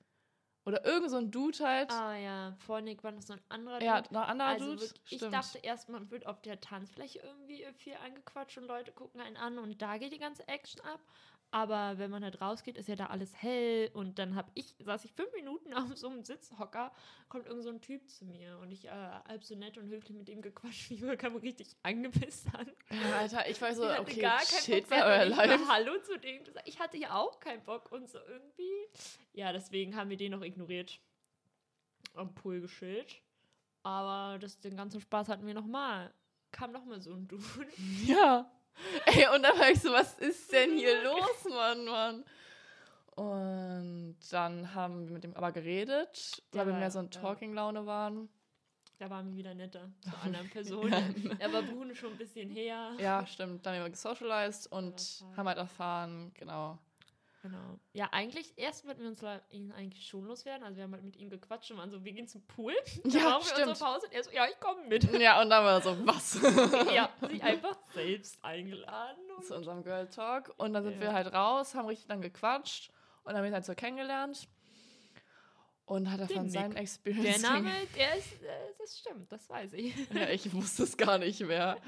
[0.64, 1.90] Oder irgend so ein Dude halt.
[1.92, 4.14] Ah ja, vor Nick war noch so ein anderer ja, Dude.
[4.14, 4.82] noch ein anderer Also Dude.
[4.82, 5.34] wirklich, ich Stimmt.
[5.34, 9.58] dachte erst, man wird auf der Tanzfläche irgendwie viel angequatscht und Leute gucken einen an
[9.58, 11.00] und da geht die ganze Action ab.
[11.54, 15.04] Aber wenn man halt rausgeht, ist ja da alles hell und dann hab ich, saß
[15.04, 16.94] ich fünf Minuten auf so einem Sitzhocker,
[17.28, 20.16] kommt irgend so ein Typ zu mir und ich äh, halb so nett und höflich
[20.18, 22.72] mit ihm gequatscht, ich kam richtig angepisst an.
[22.90, 25.68] Ja, Alter, ich war so, Ich hatte okay, gar keinen shit Bock, euer Life.
[25.68, 26.68] Hallo zu dem gesagt.
[26.68, 28.88] Ich hatte ja auch keinen Bock und so irgendwie.
[29.34, 31.02] Ja, deswegen haben wir den noch ignoriert.
[32.14, 33.22] Am Pool geschillt.
[33.84, 36.14] Aber das, den ganzen Spaß hatten wir nochmal.
[36.52, 37.44] Kam nochmal so ein Dude.
[38.06, 38.50] Ja.
[39.06, 42.26] Ey, und dann war ich so, was ist denn hier los, Mann, Mann?
[43.16, 47.10] Und dann haben wir mit ihm aber geredet, Der weil wir war- mehr so in
[47.12, 47.22] ja.
[47.22, 48.30] Talking-Laune waren.
[49.00, 51.36] Da waren wir wieder netter zu anderen Personen.
[51.40, 52.92] Da war Bruno schon ein bisschen her.
[53.00, 53.66] Ja, stimmt.
[53.66, 56.78] Dann haben wir gesocialized und haben halt erfahren, genau.
[57.42, 57.80] Genau.
[57.94, 60.64] Ja, eigentlich, erst wollten wir uns ihn eigentlich schon loswerden.
[60.64, 62.74] Also wir haben halt mit ihm gequatscht und waren so, wir gehen zum Pool.
[63.04, 65.04] Dann Ja, brauchen wir unsere Pause und er so, ja, ich komme mit.
[65.22, 66.40] Ja, und dann war er so, was?
[66.94, 69.18] ja, sich einfach selbst eingeladen.
[69.42, 70.54] Zu unserem Girl Talk.
[70.58, 71.02] Und dann sind Ja.
[71.02, 72.92] wir halt raus, haben richtig lang gequatscht
[73.24, 74.48] und haben ihn halt so kennengelernt.
[75.86, 76.52] Und hat er von Nick.
[76.54, 77.40] seinen der.
[77.40, 78.48] Name, der ist, äh,
[78.80, 79.94] das stimmt, das weiß ich.
[80.14, 81.78] Ja, ich wusste es gar nicht mehr.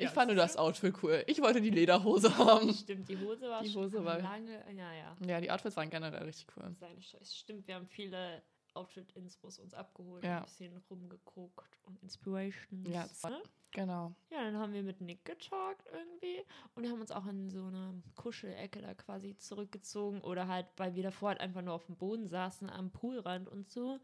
[0.00, 1.24] Ich Ja, fand nur das Outfit cool.
[1.26, 2.72] Ich wollte die Lederhose haben.
[2.72, 5.16] Stimmt, die Hose war Die schon Hose war- lange, ja, ja.
[5.26, 6.72] Ja, die Outfits waren generell richtig cool.
[6.78, 7.34] Seine Scheiße.
[7.34, 8.40] Stimmt, wir haben viele
[8.78, 10.38] Outfit-Inspos uns abgeholt, Ja.
[10.38, 12.88] ein bisschen rumgeguckt und Inspirations.
[12.88, 13.42] Ja, ne?
[13.72, 14.14] Genau.
[14.30, 16.42] Ja, dann haben wir mit Nick getalkt irgendwie
[16.74, 20.94] und wir haben uns auch in so eine Kuschelecke da quasi zurückgezogen oder halt, weil
[20.94, 24.00] wir davor halt einfach nur auf dem Boden saßen am Poolrand und so.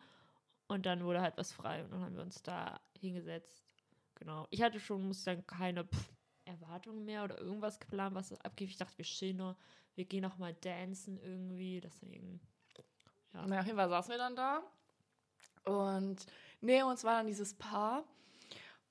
[0.68, 3.64] Und dann wurde halt was frei und dann haben wir uns da hingesetzt.
[4.16, 4.46] Genau.
[4.50, 6.12] Ich hatte schon, muss ich sagen, keine pff,
[6.44, 8.68] Erwartungen mehr oder irgendwas geplant, was abgeht.
[8.70, 9.56] Ich dachte, wir chillen nur,
[9.94, 12.40] wir gehen noch mal dancen irgendwie, deswegen.
[13.34, 13.44] Ja.
[13.46, 14.62] Na, auf jeden Fall saßen wir dann da.
[15.64, 16.16] Und
[16.60, 18.04] neben uns war dann dieses Paar,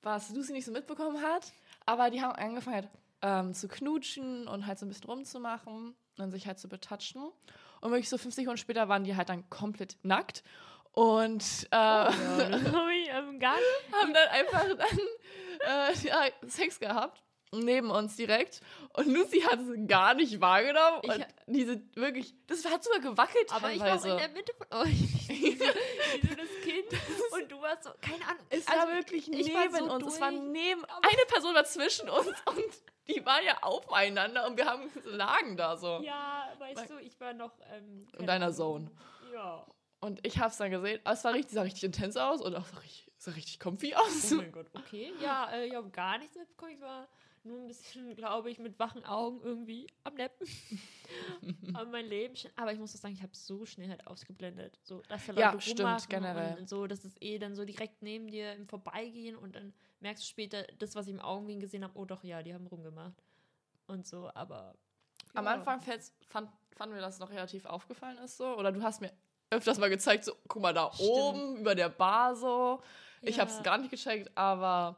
[0.02, 1.52] was Lucy nicht so mitbekommen hat.
[1.86, 2.88] Aber die haben angefangen halt,
[3.22, 7.22] ähm, zu knutschen und halt so ein bisschen rumzumachen und sich halt zu betatschen.
[7.80, 10.42] Und wirklich so fünf Sekunden später waren die halt dann komplett nackt.
[10.92, 13.44] Und äh, Ja, habe ich ähm, nicht.
[13.92, 14.98] haben dann einfach dann
[15.66, 17.22] äh, ja, Sex gehabt.
[17.62, 18.60] Neben uns direkt.
[18.94, 21.00] Und Lucy hat es gar nicht wahrgenommen.
[21.02, 24.10] Ich und diese wirklich, das hat sogar gewackelt Aber ich war teilweise.
[24.10, 25.28] in der Mitte von euch.
[25.28, 25.64] wie, so,
[26.34, 27.02] das Kind.
[27.32, 28.44] Und du warst so, keine Ahnung.
[28.50, 30.14] Es also, war wirklich ich war neben so uns.
[30.14, 30.84] Es war durch, neben.
[30.84, 32.64] Eine Person war zwischen uns und
[33.08, 36.00] die waren ja aufeinander und wir haben lagen da so.
[36.02, 37.52] Ja, weißt du, ich war noch.
[37.72, 38.52] Ähm, In deiner.
[38.52, 38.90] Zone.
[39.32, 39.66] Ja.
[40.00, 41.00] Und ich hab's dann gesehen.
[41.04, 43.94] Aber es war richtig, sah richtig intens aus und auch sah richtig, sah richtig comfy
[43.94, 44.32] aus.
[44.32, 45.12] Oh mein Gott, okay.
[45.20, 46.72] Ja, äh, ich habe gar nichts mitbekommen.
[46.72, 47.08] Ich war
[47.44, 50.46] nur ein bisschen, glaube ich, mit wachen Augen irgendwie am Neppen.
[51.74, 52.34] Aber mein Leben.
[52.56, 54.78] Aber ich muss auch sagen, ich habe so schnell halt ausgeblendet.
[54.82, 56.58] So, dass da Ja, Leute stimmt, generell.
[56.58, 60.22] Und so, das ist eh dann so direkt neben dir im Vorbeigehen und dann merkst
[60.22, 63.22] du später, das, was ich im Augenblick gesehen habe, oh doch, ja, die haben rumgemacht.
[63.86, 64.74] Und so, aber.
[65.34, 65.52] Am ja.
[65.52, 68.56] Anfang fällt's- fand, fanden wir, dass es noch relativ aufgefallen ist so.
[68.56, 69.12] Oder du hast mir
[69.50, 71.08] öfters mal gezeigt, so, guck mal da Stimmt.
[71.10, 72.80] oben über der Bar so.
[73.22, 73.42] Ich Ja.
[73.42, 74.96] hab's gar nicht gecheckt, aber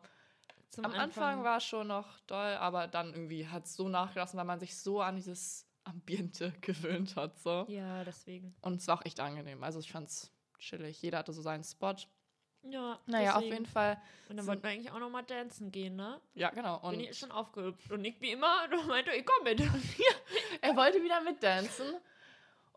[0.70, 4.36] Zum am Anfang, war es schon noch doll, aber dann irgendwie hat es so nachgelassen,
[4.38, 7.38] weil man sich so an dieses Ambiente gewöhnt hat.
[7.38, 7.64] So.
[7.68, 8.54] Ja, deswegen.
[8.60, 9.62] Und es war auch echt angenehm.
[9.62, 11.00] Also ich fand's chillig.
[11.02, 11.94] Jeder hatte so seinen Spot.
[12.62, 13.52] Ja, Naja, auf deswegen.
[13.54, 14.02] jeden Fall.
[14.28, 16.20] Und dann wollten wir eigentlich auch noch mal dancen gehen, ne?
[16.34, 16.80] Ja, genau.
[16.80, 17.92] Bin Und ich schon aufgehüpft.
[17.92, 19.60] Und Nick wie immer, du meinte, ich komm mit.
[20.62, 21.94] er wollte wieder mitdancen.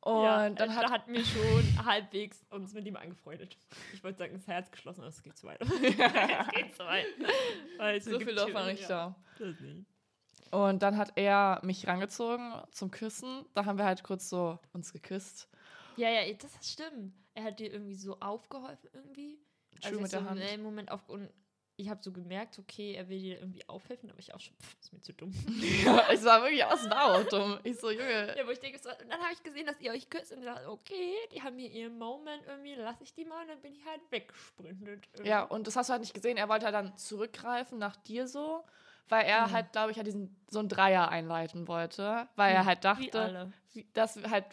[0.02, 3.58] Und ja, dann da hat hatten wir schon halbwegs uns mit ihm angefreundet.
[3.94, 5.62] Ich wollte sagen, das Herz geschlossen, aber es geht zu weit.
[5.62, 7.06] es geht zu weit.
[7.78, 9.16] Weil so viel Dorf war nicht da.
[10.52, 13.46] Und dann hat er mich rangezogen zum Küssen.
[13.54, 15.50] Da haben wir halt kurz so uns geküsst.
[15.96, 17.14] Ja, ja, das stimmt.
[17.36, 19.38] Er hat dir irgendwie so aufgeholfen irgendwie.
[19.82, 20.64] Schön Also mit so der Hand.
[20.64, 21.30] Moment auf und
[21.80, 24.76] ich habe so gemerkt, okay, er will dir irgendwie aufhelfen, aber ich auch schon, pff,
[24.82, 25.32] ist mir zu dumm.
[25.86, 27.60] Ja, ich war wirklich aus dem auch dumm.
[27.64, 28.36] Ich so, Junge.
[28.38, 30.44] Ja, wo ich denke, so, und dann habe ich gesehen, dass ihr euch küsst und
[30.44, 33.74] dachte, okay, die haben hier ihren Moment irgendwie, lasse ich die mal und dann bin
[33.74, 35.06] ich halt weggesprintet.
[35.14, 35.30] irgendwie.
[35.30, 36.38] Ja, und das hast du halt nicht gesehen.
[36.38, 38.64] Er wollte halt dann zurückgreifen nach dir so,
[39.08, 39.52] weil er Mhm.
[39.54, 43.52] halt, glaube ich, halt diesen so einen Dreier einleiten wollte, weil er halt dachte,
[43.94, 44.46] dass wir halt,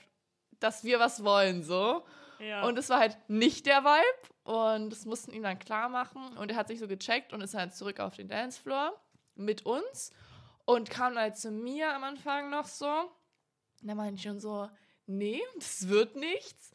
[0.61, 2.05] dass wir was wollen so.
[2.39, 2.62] Ja.
[2.65, 6.51] Und es war halt nicht der Vibe und das mussten ihm dann klar machen und
[6.51, 8.93] er hat sich so gecheckt und ist halt zurück auf den Dancefloor
[9.35, 10.13] mit uns
[10.65, 12.87] und kam dann halt zu mir am Anfang noch so.
[12.87, 14.69] Und dann meinte ich schon so,
[15.07, 16.71] nee, das wird nichts.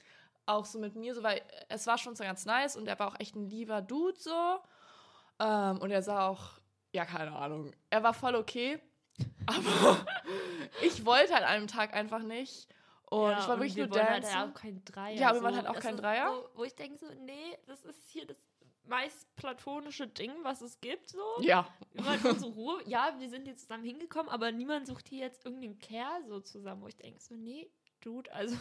[0.46, 3.08] Auch so mit mir, so, weil es war schon so ganz nice und er war
[3.08, 4.60] auch echt ein lieber Dude so.
[5.40, 6.60] Ähm, und er sah auch,
[6.92, 8.80] ja, keine Ahnung, er war voll okay.
[9.46, 10.06] Aber
[10.82, 12.68] ich wollte halt an einem Tag einfach nicht.
[13.12, 14.34] Und Ja, ich war wirklich wir nur dancen.
[14.34, 15.17] Halt auch kein Dreier.
[15.17, 16.32] Ja, wir wollen halt auch Das kein ist Dreier.
[16.32, 18.38] So, wo ich denke so, nee, das ist hier das
[18.86, 21.10] meist platonische Ding, was es gibt.
[21.10, 21.19] So.
[21.41, 22.82] ja, wollen unsere Ruhe.
[22.86, 26.82] Ja, wir sind hier zusammen hingekommen, aber niemand sucht hier jetzt irgendeinen Kerl so zusammen,
[26.82, 27.69] wo ich denke so, nee,
[28.00, 28.56] Dude, also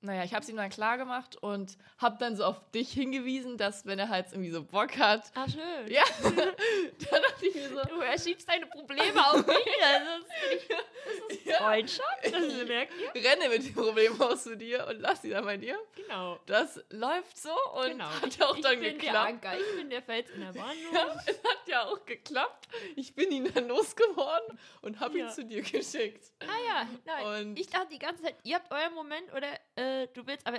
[0.00, 3.56] naja, ich habe es ihm dann klar gemacht und habe dann so auf dich hingewiesen,
[3.58, 5.90] dass wenn er halt irgendwie so Bock hat, ah schön.
[5.92, 9.56] ja, da dachte ich mir so, Du erschiebst deine Probleme auf mich.
[9.84, 11.56] Also, das ich, das ist Ja.
[11.56, 12.24] Freundschaft.
[12.24, 13.24] Das merkt ihr?
[13.24, 15.78] renne mit dem Problem aus zu dir und lass sie dann bei dir.
[15.96, 16.38] Genau.
[16.46, 18.04] Das läuft so und genau.
[18.08, 19.16] hat auch ich dann der geklappt.
[19.28, 20.94] Anker, ich bin der Fels in der Warnung.
[20.94, 22.68] Ja, es hat ja auch geklappt.
[22.96, 25.30] Ich bin ihn dann losgeworden und habe ihn Ja.
[25.32, 26.30] zu dir geschickt.
[26.40, 27.48] Ah ja, nein.
[27.50, 30.46] Und ich dachte die ganze Zeit, ihr habt euren Moment oder äh, äh, du willst,
[30.46, 30.58] aber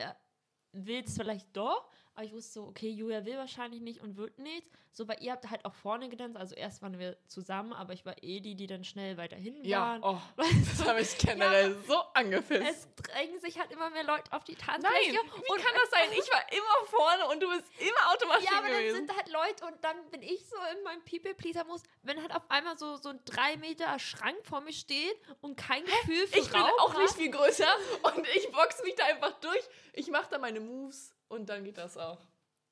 [0.71, 1.89] willst vielleicht doch.
[2.19, 4.69] Aber ich wusste so, okay, Julia will wahrscheinlich nicht und wird nichts.
[4.91, 6.35] So, weil ihr habt halt auch vorne getanzt.
[6.35, 9.63] Also erst waren wir zusammen, aber ich war eh die, die dann schnell weiter hinten
[9.63, 10.03] Ja, waren.
[10.03, 12.61] oh, das habe ich generell so angepisst.
[12.61, 15.11] Es drängen sich halt immer mehr Leute auf die Nein, Tanzfläche.
[15.13, 15.17] wie
[15.53, 16.09] und kann das sein?
[16.11, 18.95] Ich war immer vorne und du bist immer automatisch Ja, aber dann gewesen.
[19.07, 22.77] sind halt Leute und dann bin ich so in meinem People-Pleaser-Muss, wenn halt auf einmal
[22.77, 26.59] so, so ein drei Meter Schrank vor mir steht und kein Gefühl für ich bin
[26.59, 27.15] Raum auch nicht hat.
[27.17, 29.63] viel größer und ich box mich da einfach durch.
[29.93, 32.19] Ich mache da meine Moves und dann geht das auch.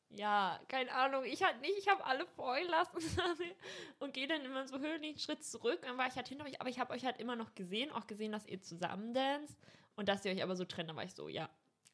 [0.10, 1.26] Ja, keine Ahnung.
[1.26, 1.78] Ich halt nicht.
[1.78, 2.98] Ich habe alle vorgehen lassen
[4.00, 5.80] und gehe dann immer so höhnigen Schritt zurück.
[5.82, 8.08] Dann war ich halt hinter euch, aber ich habe euch halt immer noch gesehen, auch
[8.08, 9.58] gesehen, dass ihr zusammen danst
[9.96, 10.90] und dass ihr euch aber so trennt.
[10.90, 11.50] Dann war ich so, ja.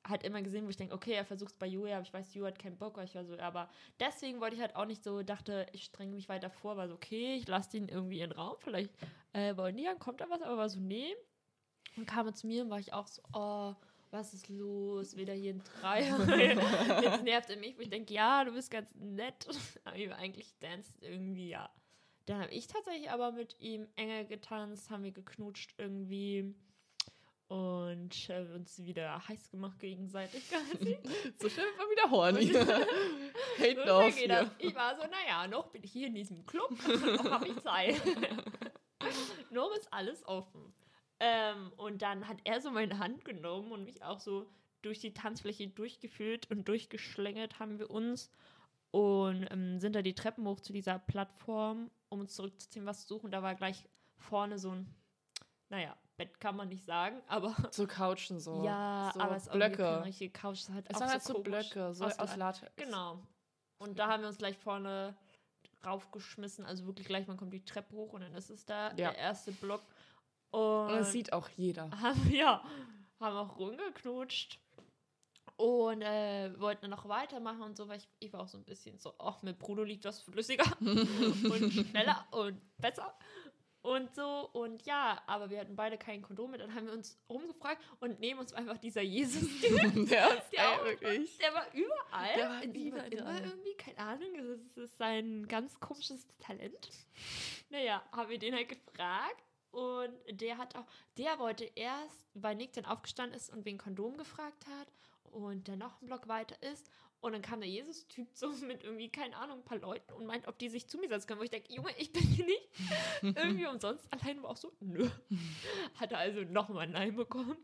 [0.06, 2.34] Halt immer gesehen, wo ich denke, okay, er versucht es bei Julia, aber ich weiß,
[2.34, 3.69] Julia hat keinen Bock, aber ich war so, aber
[4.02, 6.95] deswegen wollte ich halt auch nicht so, dachte, ich strenge mich weiter vor, war so,
[6.95, 8.91] okay, ich lasse den irgendwie in den Raum, vielleicht
[9.32, 11.15] äh, wollen die, dann kommt da was, aber war so, nee.
[11.95, 13.76] Und kam er zu mir und war ich auch so, oh,
[14.13, 15.17] was ist los?
[15.17, 16.19] Wieder hier ein Dreier.
[17.02, 19.47] Jetzt nervt er mich, wo ich denke, ja, du bist ganz nett.
[19.84, 21.69] Aber eigentlich danst irgendwie, ja.
[22.28, 26.56] Dann habe ich tatsächlich aber mit ihm enger getanzt, haben wir geknutscht irgendwie
[27.49, 30.41] und äh, uns wieder heiß gemacht gegenseitig.
[30.49, 30.97] quasi.
[31.41, 32.47] So schnell man wieder horny.
[33.60, 34.15] Hate So das.
[34.15, 34.52] hier.
[34.58, 38.02] Ich war so, naja, noch bin ich hier in diesem Club, noch habe ich Zeit.
[39.52, 40.73] noch ist alles offen.
[41.25, 44.45] Ähm, und dann hat er so meine Hand genommen und mich auch so
[44.81, 48.29] durch die Tanzfläche durchgeführt und durchgeschlängelt haben wir uns
[48.91, 53.15] und ähm, sind da die Treppen hoch zu dieser Plattform, um uns zurückzuziehen, was zu
[53.15, 53.31] suchen.
[53.31, 54.93] Da war gleich vorne so ein,
[55.69, 58.63] naja, Bett kann man nicht sagen, aber So Couchen so.
[58.65, 60.03] ja, so aber es ist auch keine Blöcke.
[60.05, 60.59] richtige Couch.
[60.59, 62.75] Ist halt Es auch waren halt so komisch Blöcke, so aus aus, La- Latex.
[62.75, 63.19] Genau.
[63.77, 65.15] Und da haben wir uns gleich vorne
[65.86, 66.65] raufgeschmissen.
[66.65, 68.93] Also wirklich gleich, man kommt die Treppe hoch und dann ist es da, Ja.
[69.12, 69.81] der erste Block.
[70.53, 71.89] Und, das sieht auch jeder.
[72.01, 72.63] haben, ja,
[73.19, 74.59] haben auch rumgeknutscht.
[75.55, 78.63] Und äh, wollten dann noch weitermachen und so, weil ich, ich war auch so ein
[78.65, 83.15] bisschen so, ach, mit Bruno liegt das flüssiger und schneller und besser
[83.83, 84.49] und so.
[84.53, 86.61] Und ja, aber wir hatten beide kein Kondom mit.
[86.61, 89.43] Dann haben wir uns rumgefragt und neben uns einfach dieser Jesus.
[89.61, 91.37] Der ist Der auch- wirklich.
[91.37, 92.35] Der war überall.
[92.35, 93.13] Der war überall.
[93.13, 96.89] immer irgendwie, keine Ahnung, das ist, das ist sein ganz komisches Talent.
[97.69, 100.86] Naja, haben wir den halt gefragt und der hat auch,
[101.17, 104.88] der wollte erst, weil Nick dann aufgestanden ist und wegen Kondom gefragt hat
[105.23, 109.09] und dann noch einen Block weiter ist und dann kam der Jesus-Typ so mit irgendwie,
[109.09, 111.43] keine Ahnung, ein paar Leuten und meint, ob die sich zu mir setzen können, wo
[111.43, 112.69] ich denke, Junge, ich bin hier nicht
[113.21, 114.05] irgendwie umsonst.
[114.13, 115.09] Allein war auch so, nö.
[115.95, 117.57] Hat er also nochmal ein Nein bekommen.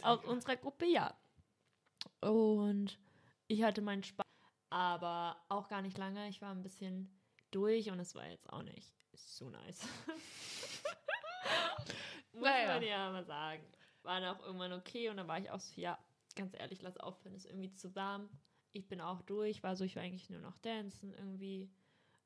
[0.00, 1.14] Aus unserer Gruppe, ja.
[2.20, 2.98] Und
[3.46, 4.26] ich hatte meinen Spaß,
[4.70, 6.28] aber auch gar nicht lange.
[6.28, 7.12] Ich war ein bisschen
[7.50, 9.86] durch und es war jetzt auch nicht so nice.
[12.32, 12.66] Muss Naja.
[12.74, 13.62] man ja mal sagen.
[14.02, 15.98] War dann auch irgendwann okay und dann war ich auch so, ja,
[16.34, 18.28] ganz ehrlich, lass aufhören, ist irgendwie zu warm.
[18.72, 21.70] Ich bin auch durch, war so, ich will eigentlich nur noch dancen irgendwie.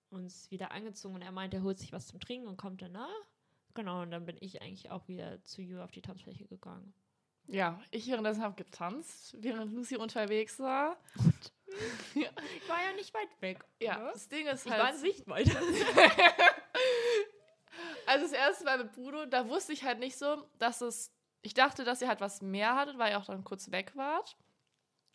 [0.09, 3.11] Uns wieder angezogen und er meint, er holt sich was zum Trinken und kommt danach.
[3.75, 6.95] Genau, und dann bin ich eigentlich auch wieder zu Ju auf die Tanzfläche gegangen.
[7.49, 10.97] Ja, ich währenddessen habe getanzt, während Lucy unterwegs war.
[12.15, 13.65] ja, Ich war ja nicht weit weg.
[13.81, 14.13] ja, oder?
[14.13, 14.83] das Ding ist Ich halt.
[14.83, 15.51] war in Sichtweite.
[18.21, 21.13] also das erste Mal mit Bruno, da wusste ich halt nicht so, dass es.
[21.43, 24.37] Ich dachte, dass ihr halt was mehr hattet, weil ihr auch dann kurz weg wart.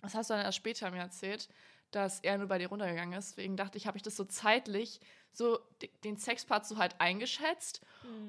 [0.02, 1.50] Das hast du dann erst später mir erzählt,
[1.92, 3.32] dass er nur bei dir runtergegangen ist.
[3.32, 5.02] Deswegen dachte ich, habe ich das so zeitlich,
[5.34, 7.82] so de- den Sexpart so halt eingeschätzt.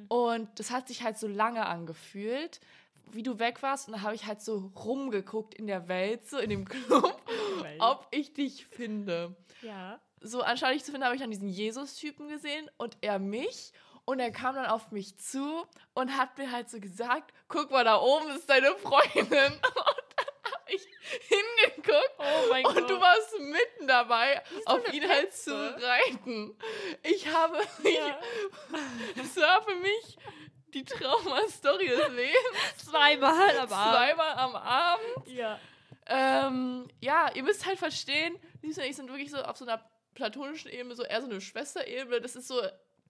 [0.09, 2.61] Und das hat sich halt so lange angefühlt,
[3.13, 3.87] wie du weg warst.
[3.89, 7.23] Und da habe ich halt so rumgeguckt in der Welt, so in dem Club,
[7.79, 9.37] ob ich dich finde.
[9.63, 10.01] ja.
[10.25, 13.73] So anscheinend zu finden, habe ich dann diesen Jesus-Typen gesehen und er mich.
[14.05, 17.85] Und er kam dann auf mich zu und hat mir halt so gesagt, guck mal,
[17.85, 19.23] da oben ist deine Freundin.
[19.23, 20.87] Und dann habe ich
[21.29, 25.51] hingeguckt Oh mein und du warst mitten dabei, auf ihn halt Petze.
[25.51, 26.57] zu reiten.
[27.03, 28.19] Ich habe, Ja.
[29.23, 30.17] es war für mich
[30.73, 32.91] die Trauma-Story des Lebens.
[32.91, 33.97] Zweimal am Abend.
[33.97, 35.27] Zweimal am Abend.
[35.27, 35.59] Ja.
[36.07, 39.85] Ähm, ja, ihr müsst halt verstehen, Lisa und ich sind wirklich so auf so einer
[40.15, 42.21] platonischen Ebene, so eher so eine Schwesterebene.
[42.21, 42.61] Das ist so,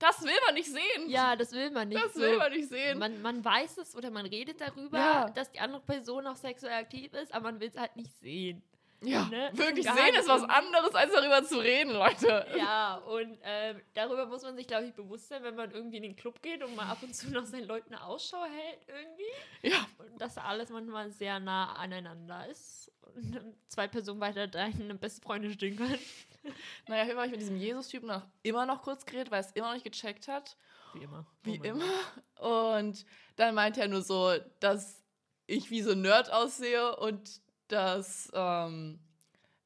[0.03, 1.09] das will man nicht sehen.
[1.09, 2.03] ja, das will man nicht.
[2.05, 2.21] das so.
[2.21, 2.99] will man nicht sehen.
[2.99, 5.31] Man, man weiß es oder man redet darüber, Ja.
[5.31, 8.63] dass die andere Person auch sexuell aktiv ist, aber man will es halt nicht sehen.
[9.03, 9.51] Ja, ne?
[9.53, 12.47] wirklich sehen ist was anderes, als darüber zu reden, Leute.
[12.57, 16.03] Ja, und ähm, darüber muss man sich, glaube ich, bewusst sein, wenn man irgendwie in
[16.03, 19.75] den Club geht und mal ab und zu nach seinen Leuten Ausschau hält irgendwie.
[19.75, 22.93] Ja, Und dass alles manchmal sehr nah aneinander ist.
[23.15, 25.99] Und zwei Personen weiter deine beste Freundin stehen können.
[26.89, 29.53] naja, hier war ich mit diesem Jesus-Typen noch immer noch kurz geredet, weil er es
[29.53, 30.57] immer noch nicht gecheckt hat.
[30.95, 31.27] Wie immer.
[31.43, 32.81] Wie Oh immer.
[32.81, 33.05] Und
[33.37, 35.03] dann meinte er nur so, dass
[35.47, 37.41] ich wie so ein Nerd aussehe und
[37.73, 38.99] dass ähm,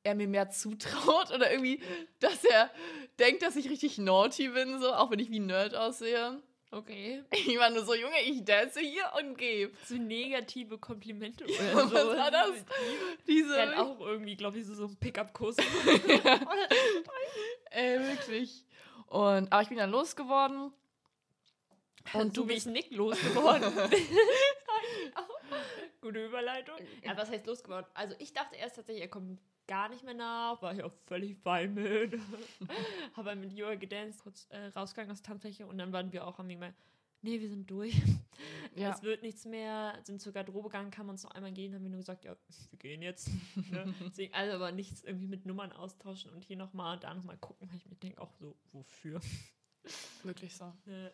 [0.05, 1.83] er mir mehr zutraut oder irgendwie,
[2.21, 2.71] dass er
[3.19, 6.41] denkt, dass ich richtig naughty bin, so, auch wenn ich wie ein Nerd aussehe.
[6.71, 7.23] Okay.
[7.31, 9.73] Ich war nur so, Junge, ich dance hier und gebe.
[9.85, 11.95] So negative Komplimente Ja, oder so.
[11.95, 12.51] was war das?
[13.27, 13.61] Diese.
[13.61, 15.57] Hat auch irgendwie, glaube ich, so, so einen Pickup-Kurs.
[17.71, 18.65] Ey, wirklich.
[19.07, 20.73] Und, aber ich bin dann losgeworden.
[22.13, 23.73] Und du bist Nick losgeworden.
[26.01, 26.77] Gute Überleitung.
[27.05, 27.87] Ja, was heißt losgeworden?
[27.95, 30.61] Also ich dachte erst tatsächlich, er kommt gar nicht mehr nach.
[30.63, 32.19] War ich auch völlig fein mit.
[33.15, 36.39] Habe mit Joa gedanced, kurz äh, rausgegangen aus der Tanzfläche und dann waren wir auch,
[36.39, 36.77] haben wir gemeint,
[37.23, 38.01] nee, wir sind durch.
[38.75, 38.91] Ja.
[38.91, 39.99] Es wird nichts mehr.
[40.03, 42.37] Sind zur Garderobe gegangen, kann man uns noch einmal gehen, haben wir nur gesagt, ja,
[42.69, 43.31] wir gehen jetzt.
[43.71, 43.95] ne?
[44.05, 47.71] Deswegen, also aber nichts irgendwie mit Nummern austauschen und hier nochmal und da nochmal gucken,
[47.71, 49.19] weil ich mir denke auch so, wofür?
[50.25, 50.75] Wirklich so.
[50.85, 51.11] Ne,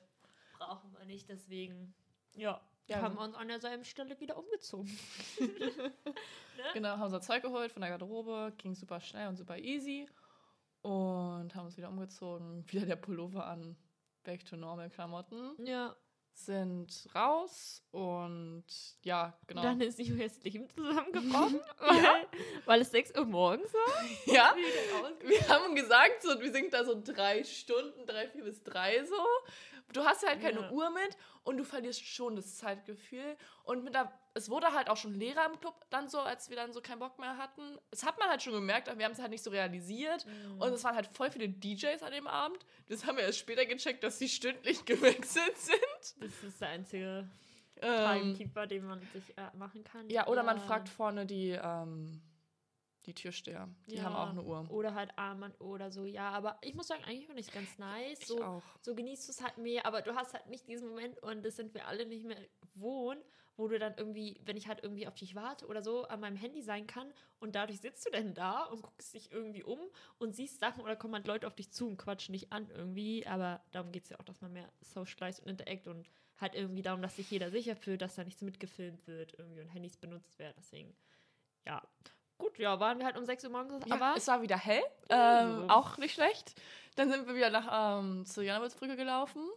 [0.59, 1.95] brauchen wir nicht, deswegen,
[2.35, 4.91] ja, Ja, haben wir uns an derselben Stelle wieder umgezogen.
[6.75, 10.09] Genau, haben unser Zeug geholt von der Garderobe, ging super schnell und super easy.
[10.83, 13.77] Und haben uns wieder umgezogen, wieder der Pullover an,
[14.23, 15.55] back to normal Klamotten.
[15.65, 15.97] Ja,
[16.35, 18.65] Sind raus und
[19.03, 19.63] ja, genau.
[19.63, 22.27] dann ist die jetzt Leben zusammengebrochen, weil,
[22.65, 24.05] weil es 6 Uhr morgens war.
[24.35, 24.55] ja,
[25.21, 29.15] wir haben gesagt, so, wir sind da so drei Stunden, drei, vier bis drei so.
[29.93, 30.71] Du hast halt keine Ja.
[30.71, 33.37] Uhr mit und du verlierst schon das Zeitgefühl.
[33.65, 36.57] Und mit der, es wurde halt auch schon leerer im Club dann so, als wir
[36.57, 37.79] dann so keinen Bock mehr hatten.
[37.91, 40.25] Das hat man halt schon gemerkt, aber wir haben es halt nicht so realisiert.
[40.27, 40.61] Mhm.
[40.61, 42.59] Und es waren halt voll viele DJs an dem Abend.
[42.89, 46.15] Das haben wir erst später gecheckt, dass sie stündlich gewechselt sind.
[46.21, 47.29] Das ist der einzige
[47.81, 50.09] Ähm, Timekeeper, den man sich äh, machen kann.
[50.09, 52.23] ja, oder man fragt vorne die, ähm,
[53.07, 53.69] die Türsteher.
[53.89, 54.05] Die Ja.
[54.05, 54.65] haben auch eine Uhr.
[54.71, 56.31] Oder halt Armband oder so, ja.
[56.31, 58.21] Aber ich muss sagen, eigentlich finde ich es ganz nice.
[58.21, 58.63] Ich So, auch.
[58.81, 61.57] so genießt du es halt mehr, aber du hast halt nicht diesen Moment und das
[61.57, 63.23] sind wir alle nicht mehr gewohnt,
[63.57, 66.37] wo du dann irgendwie, wenn ich halt irgendwie auf dich warte oder so, an meinem
[66.37, 69.79] Handy sein kann und dadurch sitzt du dann da und guckst dich irgendwie um
[70.19, 73.27] und siehst Sachen oder kommen halt Leute auf dich zu und quatschen dich an irgendwie,
[73.27, 76.83] aber darum geht es ja auch, dass man mehr socialize und interact und halt irgendwie
[76.83, 80.39] darum, dass sich jeder sicher fühlt, dass da nichts mitgefilmt wird irgendwie und Handys benutzt
[80.39, 80.97] werden, deswegen,
[81.67, 81.83] ja.
[82.39, 84.83] Gut, ja, waren wir halt um 6 Uhr morgens, Ja, aber es war wieder hell.
[85.09, 85.63] Also.
[85.63, 86.61] Ähm, auch nicht schlecht.
[86.97, 89.49] Dann sind wir wieder nach ähm, zur Janawitzbrücke gelaufen.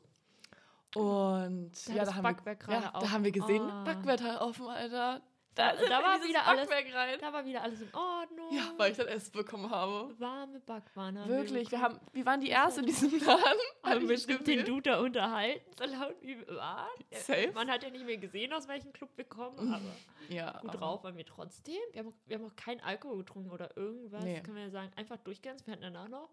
[0.95, 3.83] Und Da ja, das da haben, wir, ja, da haben wir gesehen, Ah.
[3.83, 5.21] Backwerk hat offen, Alter.
[5.55, 7.17] Da- da wir war wieder alles- rein.
[7.21, 8.53] da war wieder alles in Ordnung.
[8.53, 10.13] Ja, weil ich dann Essen bekommen habe.
[10.19, 11.83] warme Backwaren Wirklich, wir, bekommen.
[11.97, 13.59] haben, wir waren die Erste in diesem Laden.
[13.83, 14.65] haben wir mit das den.
[14.65, 16.89] Dude da unterhalten, so laut wie wir waren.
[17.13, 17.51] Safe.
[17.53, 19.81] Man hat ja nicht mehr gesehen, aus welchem Club wir kommen, aber
[20.27, 21.75] Ja, gut aber- drauf waren wir trotzdem.
[21.93, 24.41] Wir haben, auch, wir haben auch keinen Alkohol getrunken oder irgendwas, Nee.
[24.41, 24.91] können wir ja sagen.
[24.97, 26.29] Einfach durchgegangen, wir hatten danach noch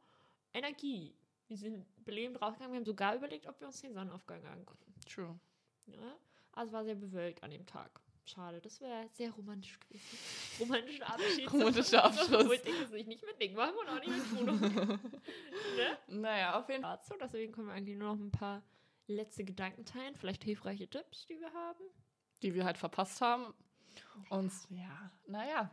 [0.53, 1.14] Energie.
[1.52, 4.94] Wir sind belebend rausgegangen, wir haben sogar überlegt, ob wir uns den Sonnenaufgang angucken.
[5.06, 5.38] True.
[5.84, 6.16] Ja?
[6.52, 8.00] Also war sehr bewölkt an dem Tag.
[8.24, 10.18] Schade, das wäre sehr romantisch gewesen.
[10.60, 11.52] Romantischer Abschied.
[11.52, 12.48] Romantischer Abschluss.
[12.48, 14.52] Wollte ich es nicht mit Ding machen und auch nicht mit Bruno.
[15.76, 15.98] ne?
[16.06, 16.96] Naja, auf jeden Fall.
[16.96, 17.14] dazu.
[17.20, 18.62] Deswegen können wir eigentlich nur noch ein paar
[19.06, 20.14] letzte Gedanken teilen.
[20.16, 21.84] Vielleicht hilfreiche Tipps, die wir haben.
[22.40, 23.52] Die wir halt verpasst haben.
[24.30, 25.70] Und ja, naja.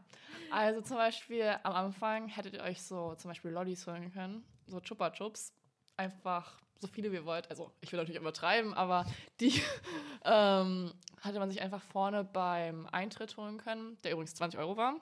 [0.51, 4.43] Also zum Beispiel am Anfang hättet ihr euch so zum Beispiel Lollis holen können.
[4.67, 5.53] So Chupa Chups.
[5.99, 7.49] Einfach so viele wie ihr wollt.
[7.49, 9.05] Also ich will natürlich übertreiben, aber
[9.41, 9.61] die
[10.23, 14.95] ähm, hatte man sich einfach vorne beim Eintritt holen können, der übrigens 20 Euro war.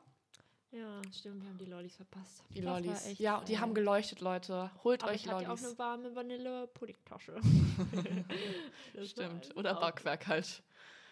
[0.71, 2.43] Ja, stimmt, wir haben die Lollis verpasst.
[2.49, 3.05] Die Das Lollis.
[3.05, 4.71] echt Ja, die haben geleuchtet, Leute.
[4.83, 5.65] Holt Aber euch ich hatte auch Lollis.
[5.65, 7.35] eine warme Vanille-Puddingtasche.
[9.05, 9.33] Stimmt.
[9.33, 10.63] halt Oder Backwerk halt.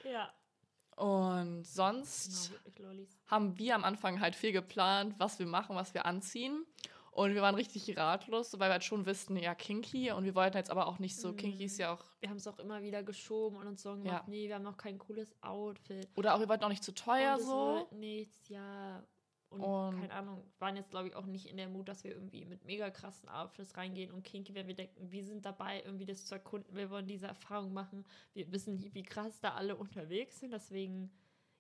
[0.04, 0.34] Ja,
[0.98, 3.10] Und sonst genau, Lollis.
[3.28, 6.66] haben wir am Anfang halt viel geplant, was wir machen, was wir anziehen.
[7.16, 10.12] Und wir waren richtig ratlos, weil wir halt schon wussten, ja, kinky.
[10.12, 11.38] Und wir wollten jetzt aber auch nicht so, Mhm.
[11.38, 14.12] kinky ist ja auch, Wir haben es auch immer wieder geschoben und uns Sorgen Ja.
[14.16, 16.10] gemacht, nee, wir haben noch kein cooles Outfit.
[16.18, 17.88] oder auch, wir wollten auch nicht zu teuer und so.
[17.92, 19.02] nichts, ja.
[19.48, 22.12] Und, Und- keine Ahnung, waren jetzt, glaube ich, auch nicht in der Mut, dass wir
[22.12, 26.06] irgendwie mit mega krassen Outfits reingehen und kinky, wenn wir denken, wir sind dabei, irgendwie
[26.06, 28.04] das zu erkunden, wir wollen diese Erfahrung machen.
[28.34, 31.10] Wir wissen nicht, wie krass da alle unterwegs sind, deswegen,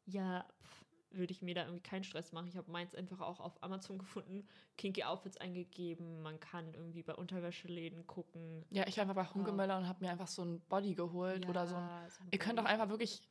[0.05, 0.84] ja, pff,
[1.15, 2.47] würde ich mir da irgendwie keinen Stress machen.
[2.47, 4.47] Ich habe meins einfach auch auf Amazon gefunden,
[4.77, 6.21] kinky Outfits eingegeben.
[6.21, 8.65] Man kann irgendwie bei Unterwäscheläden gucken.
[8.69, 11.67] Ja, ich war einfach bei Hungemöller und habe mir einfach so ein Body geholt oder
[11.67, 11.75] so.
[11.75, 13.21] Ein, Ja, so ein ihr könnt auch einfach wirklich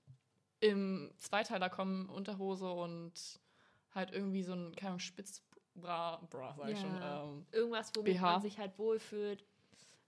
[0.60, 3.40] im Zweiteiler kommen, Unterhose und
[3.94, 6.94] halt irgendwie so ein, keine Ahnung, Spitzbra, Bra, sag ich schon.
[6.94, 7.24] Ja.
[7.24, 8.32] Ähm, irgendwas, womit BH.
[8.32, 9.44] man sich halt wohlfühlt,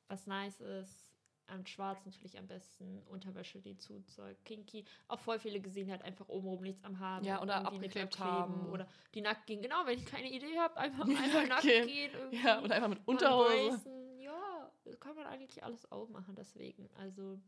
[0.08, 1.05] was nice ist.
[1.48, 4.84] Am Schwarz natürlich am besten, Unterwäsche, die Zuzeug, kinky.
[5.06, 7.24] Auch voll viele gesehen, halt einfach obenrum nichts am haben.
[7.24, 8.68] Ja, oder abgeklebt haben.
[8.70, 9.62] Oder die nackt gehen.
[9.62, 11.86] Genau, wenn ich keine Idee habe, einfach, einfach nackt gehen.
[11.86, 12.10] gehen.
[12.12, 12.44] irgendwie.
[12.44, 13.80] ja, oder einfach mit Unterhose.
[14.18, 16.90] Ja, das kann man eigentlich alles auch machen, deswegen.
[16.96, 17.40] Also,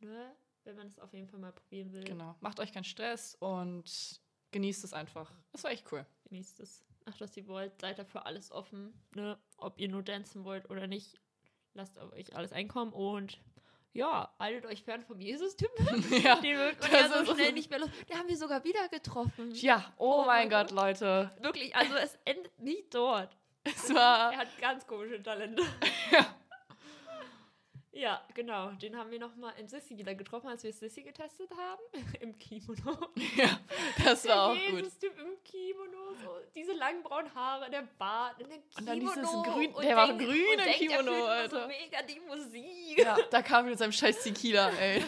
[0.00, 0.34] ne,
[0.64, 2.04] wenn man es auf jeden Fall mal probieren will.
[2.04, 2.36] Genau.
[2.40, 4.20] Macht euch keinen Stress und
[4.50, 5.32] genießt es einfach.
[5.52, 6.04] Das war echt cool.
[6.24, 6.84] Genießt es.
[7.06, 7.80] Macht, was ihr wollt.
[7.80, 8.92] Seid dafür alles offen.
[9.14, 9.38] Ne?
[9.56, 11.18] Ob ihr nur tanzen wollt oder nicht.
[11.74, 13.38] Lasst auf euch alles einkommen und
[13.92, 16.04] ja, haltet euch fern vom Jesus-Typen.
[16.22, 17.90] ja, Den wird man ja so schnell nicht mehr los.
[18.08, 19.52] Den haben wir sogar wieder getroffen.
[19.54, 21.30] ja, oh, Oh mein mein Gott, Leute.
[21.40, 23.36] Wirklich, also es endet nie dort.
[23.64, 24.32] Es war.
[24.32, 25.62] Er hat ganz komische Talente.
[26.10, 26.34] Ja.
[27.92, 28.70] Ja, genau.
[28.72, 31.80] Den haben wir nochmal in Sissy wieder getroffen, als wir Sissy getestet haben.
[32.20, 32.96] Im Kimono.
[33.36, 33.58] Ja,
[34.04, 34.78] das war auch der gut.
[34.80, 36.14] Jesus-Typ im Kimono.
[36.22, 38.78] So, diese langen braunen Haare, der Bart in dem Kimono.
[38.78, 39.16] Und dann dieses
[39.74, 41.62] Grün- der war denkt- grün und im denkt, Kimono, fühlt Alter.
[41.62, 42.98] So mega die Musik.
[42.98, 45.02] Ja, da kam mit seinem scheiß Tequila, ey.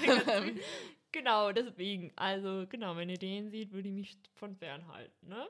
[1.12, 2.11] Genau, deswegen.
[2.16, 5.47] Also, genau, wenn ihr den seht, würde ich mich von fernhalten, ne?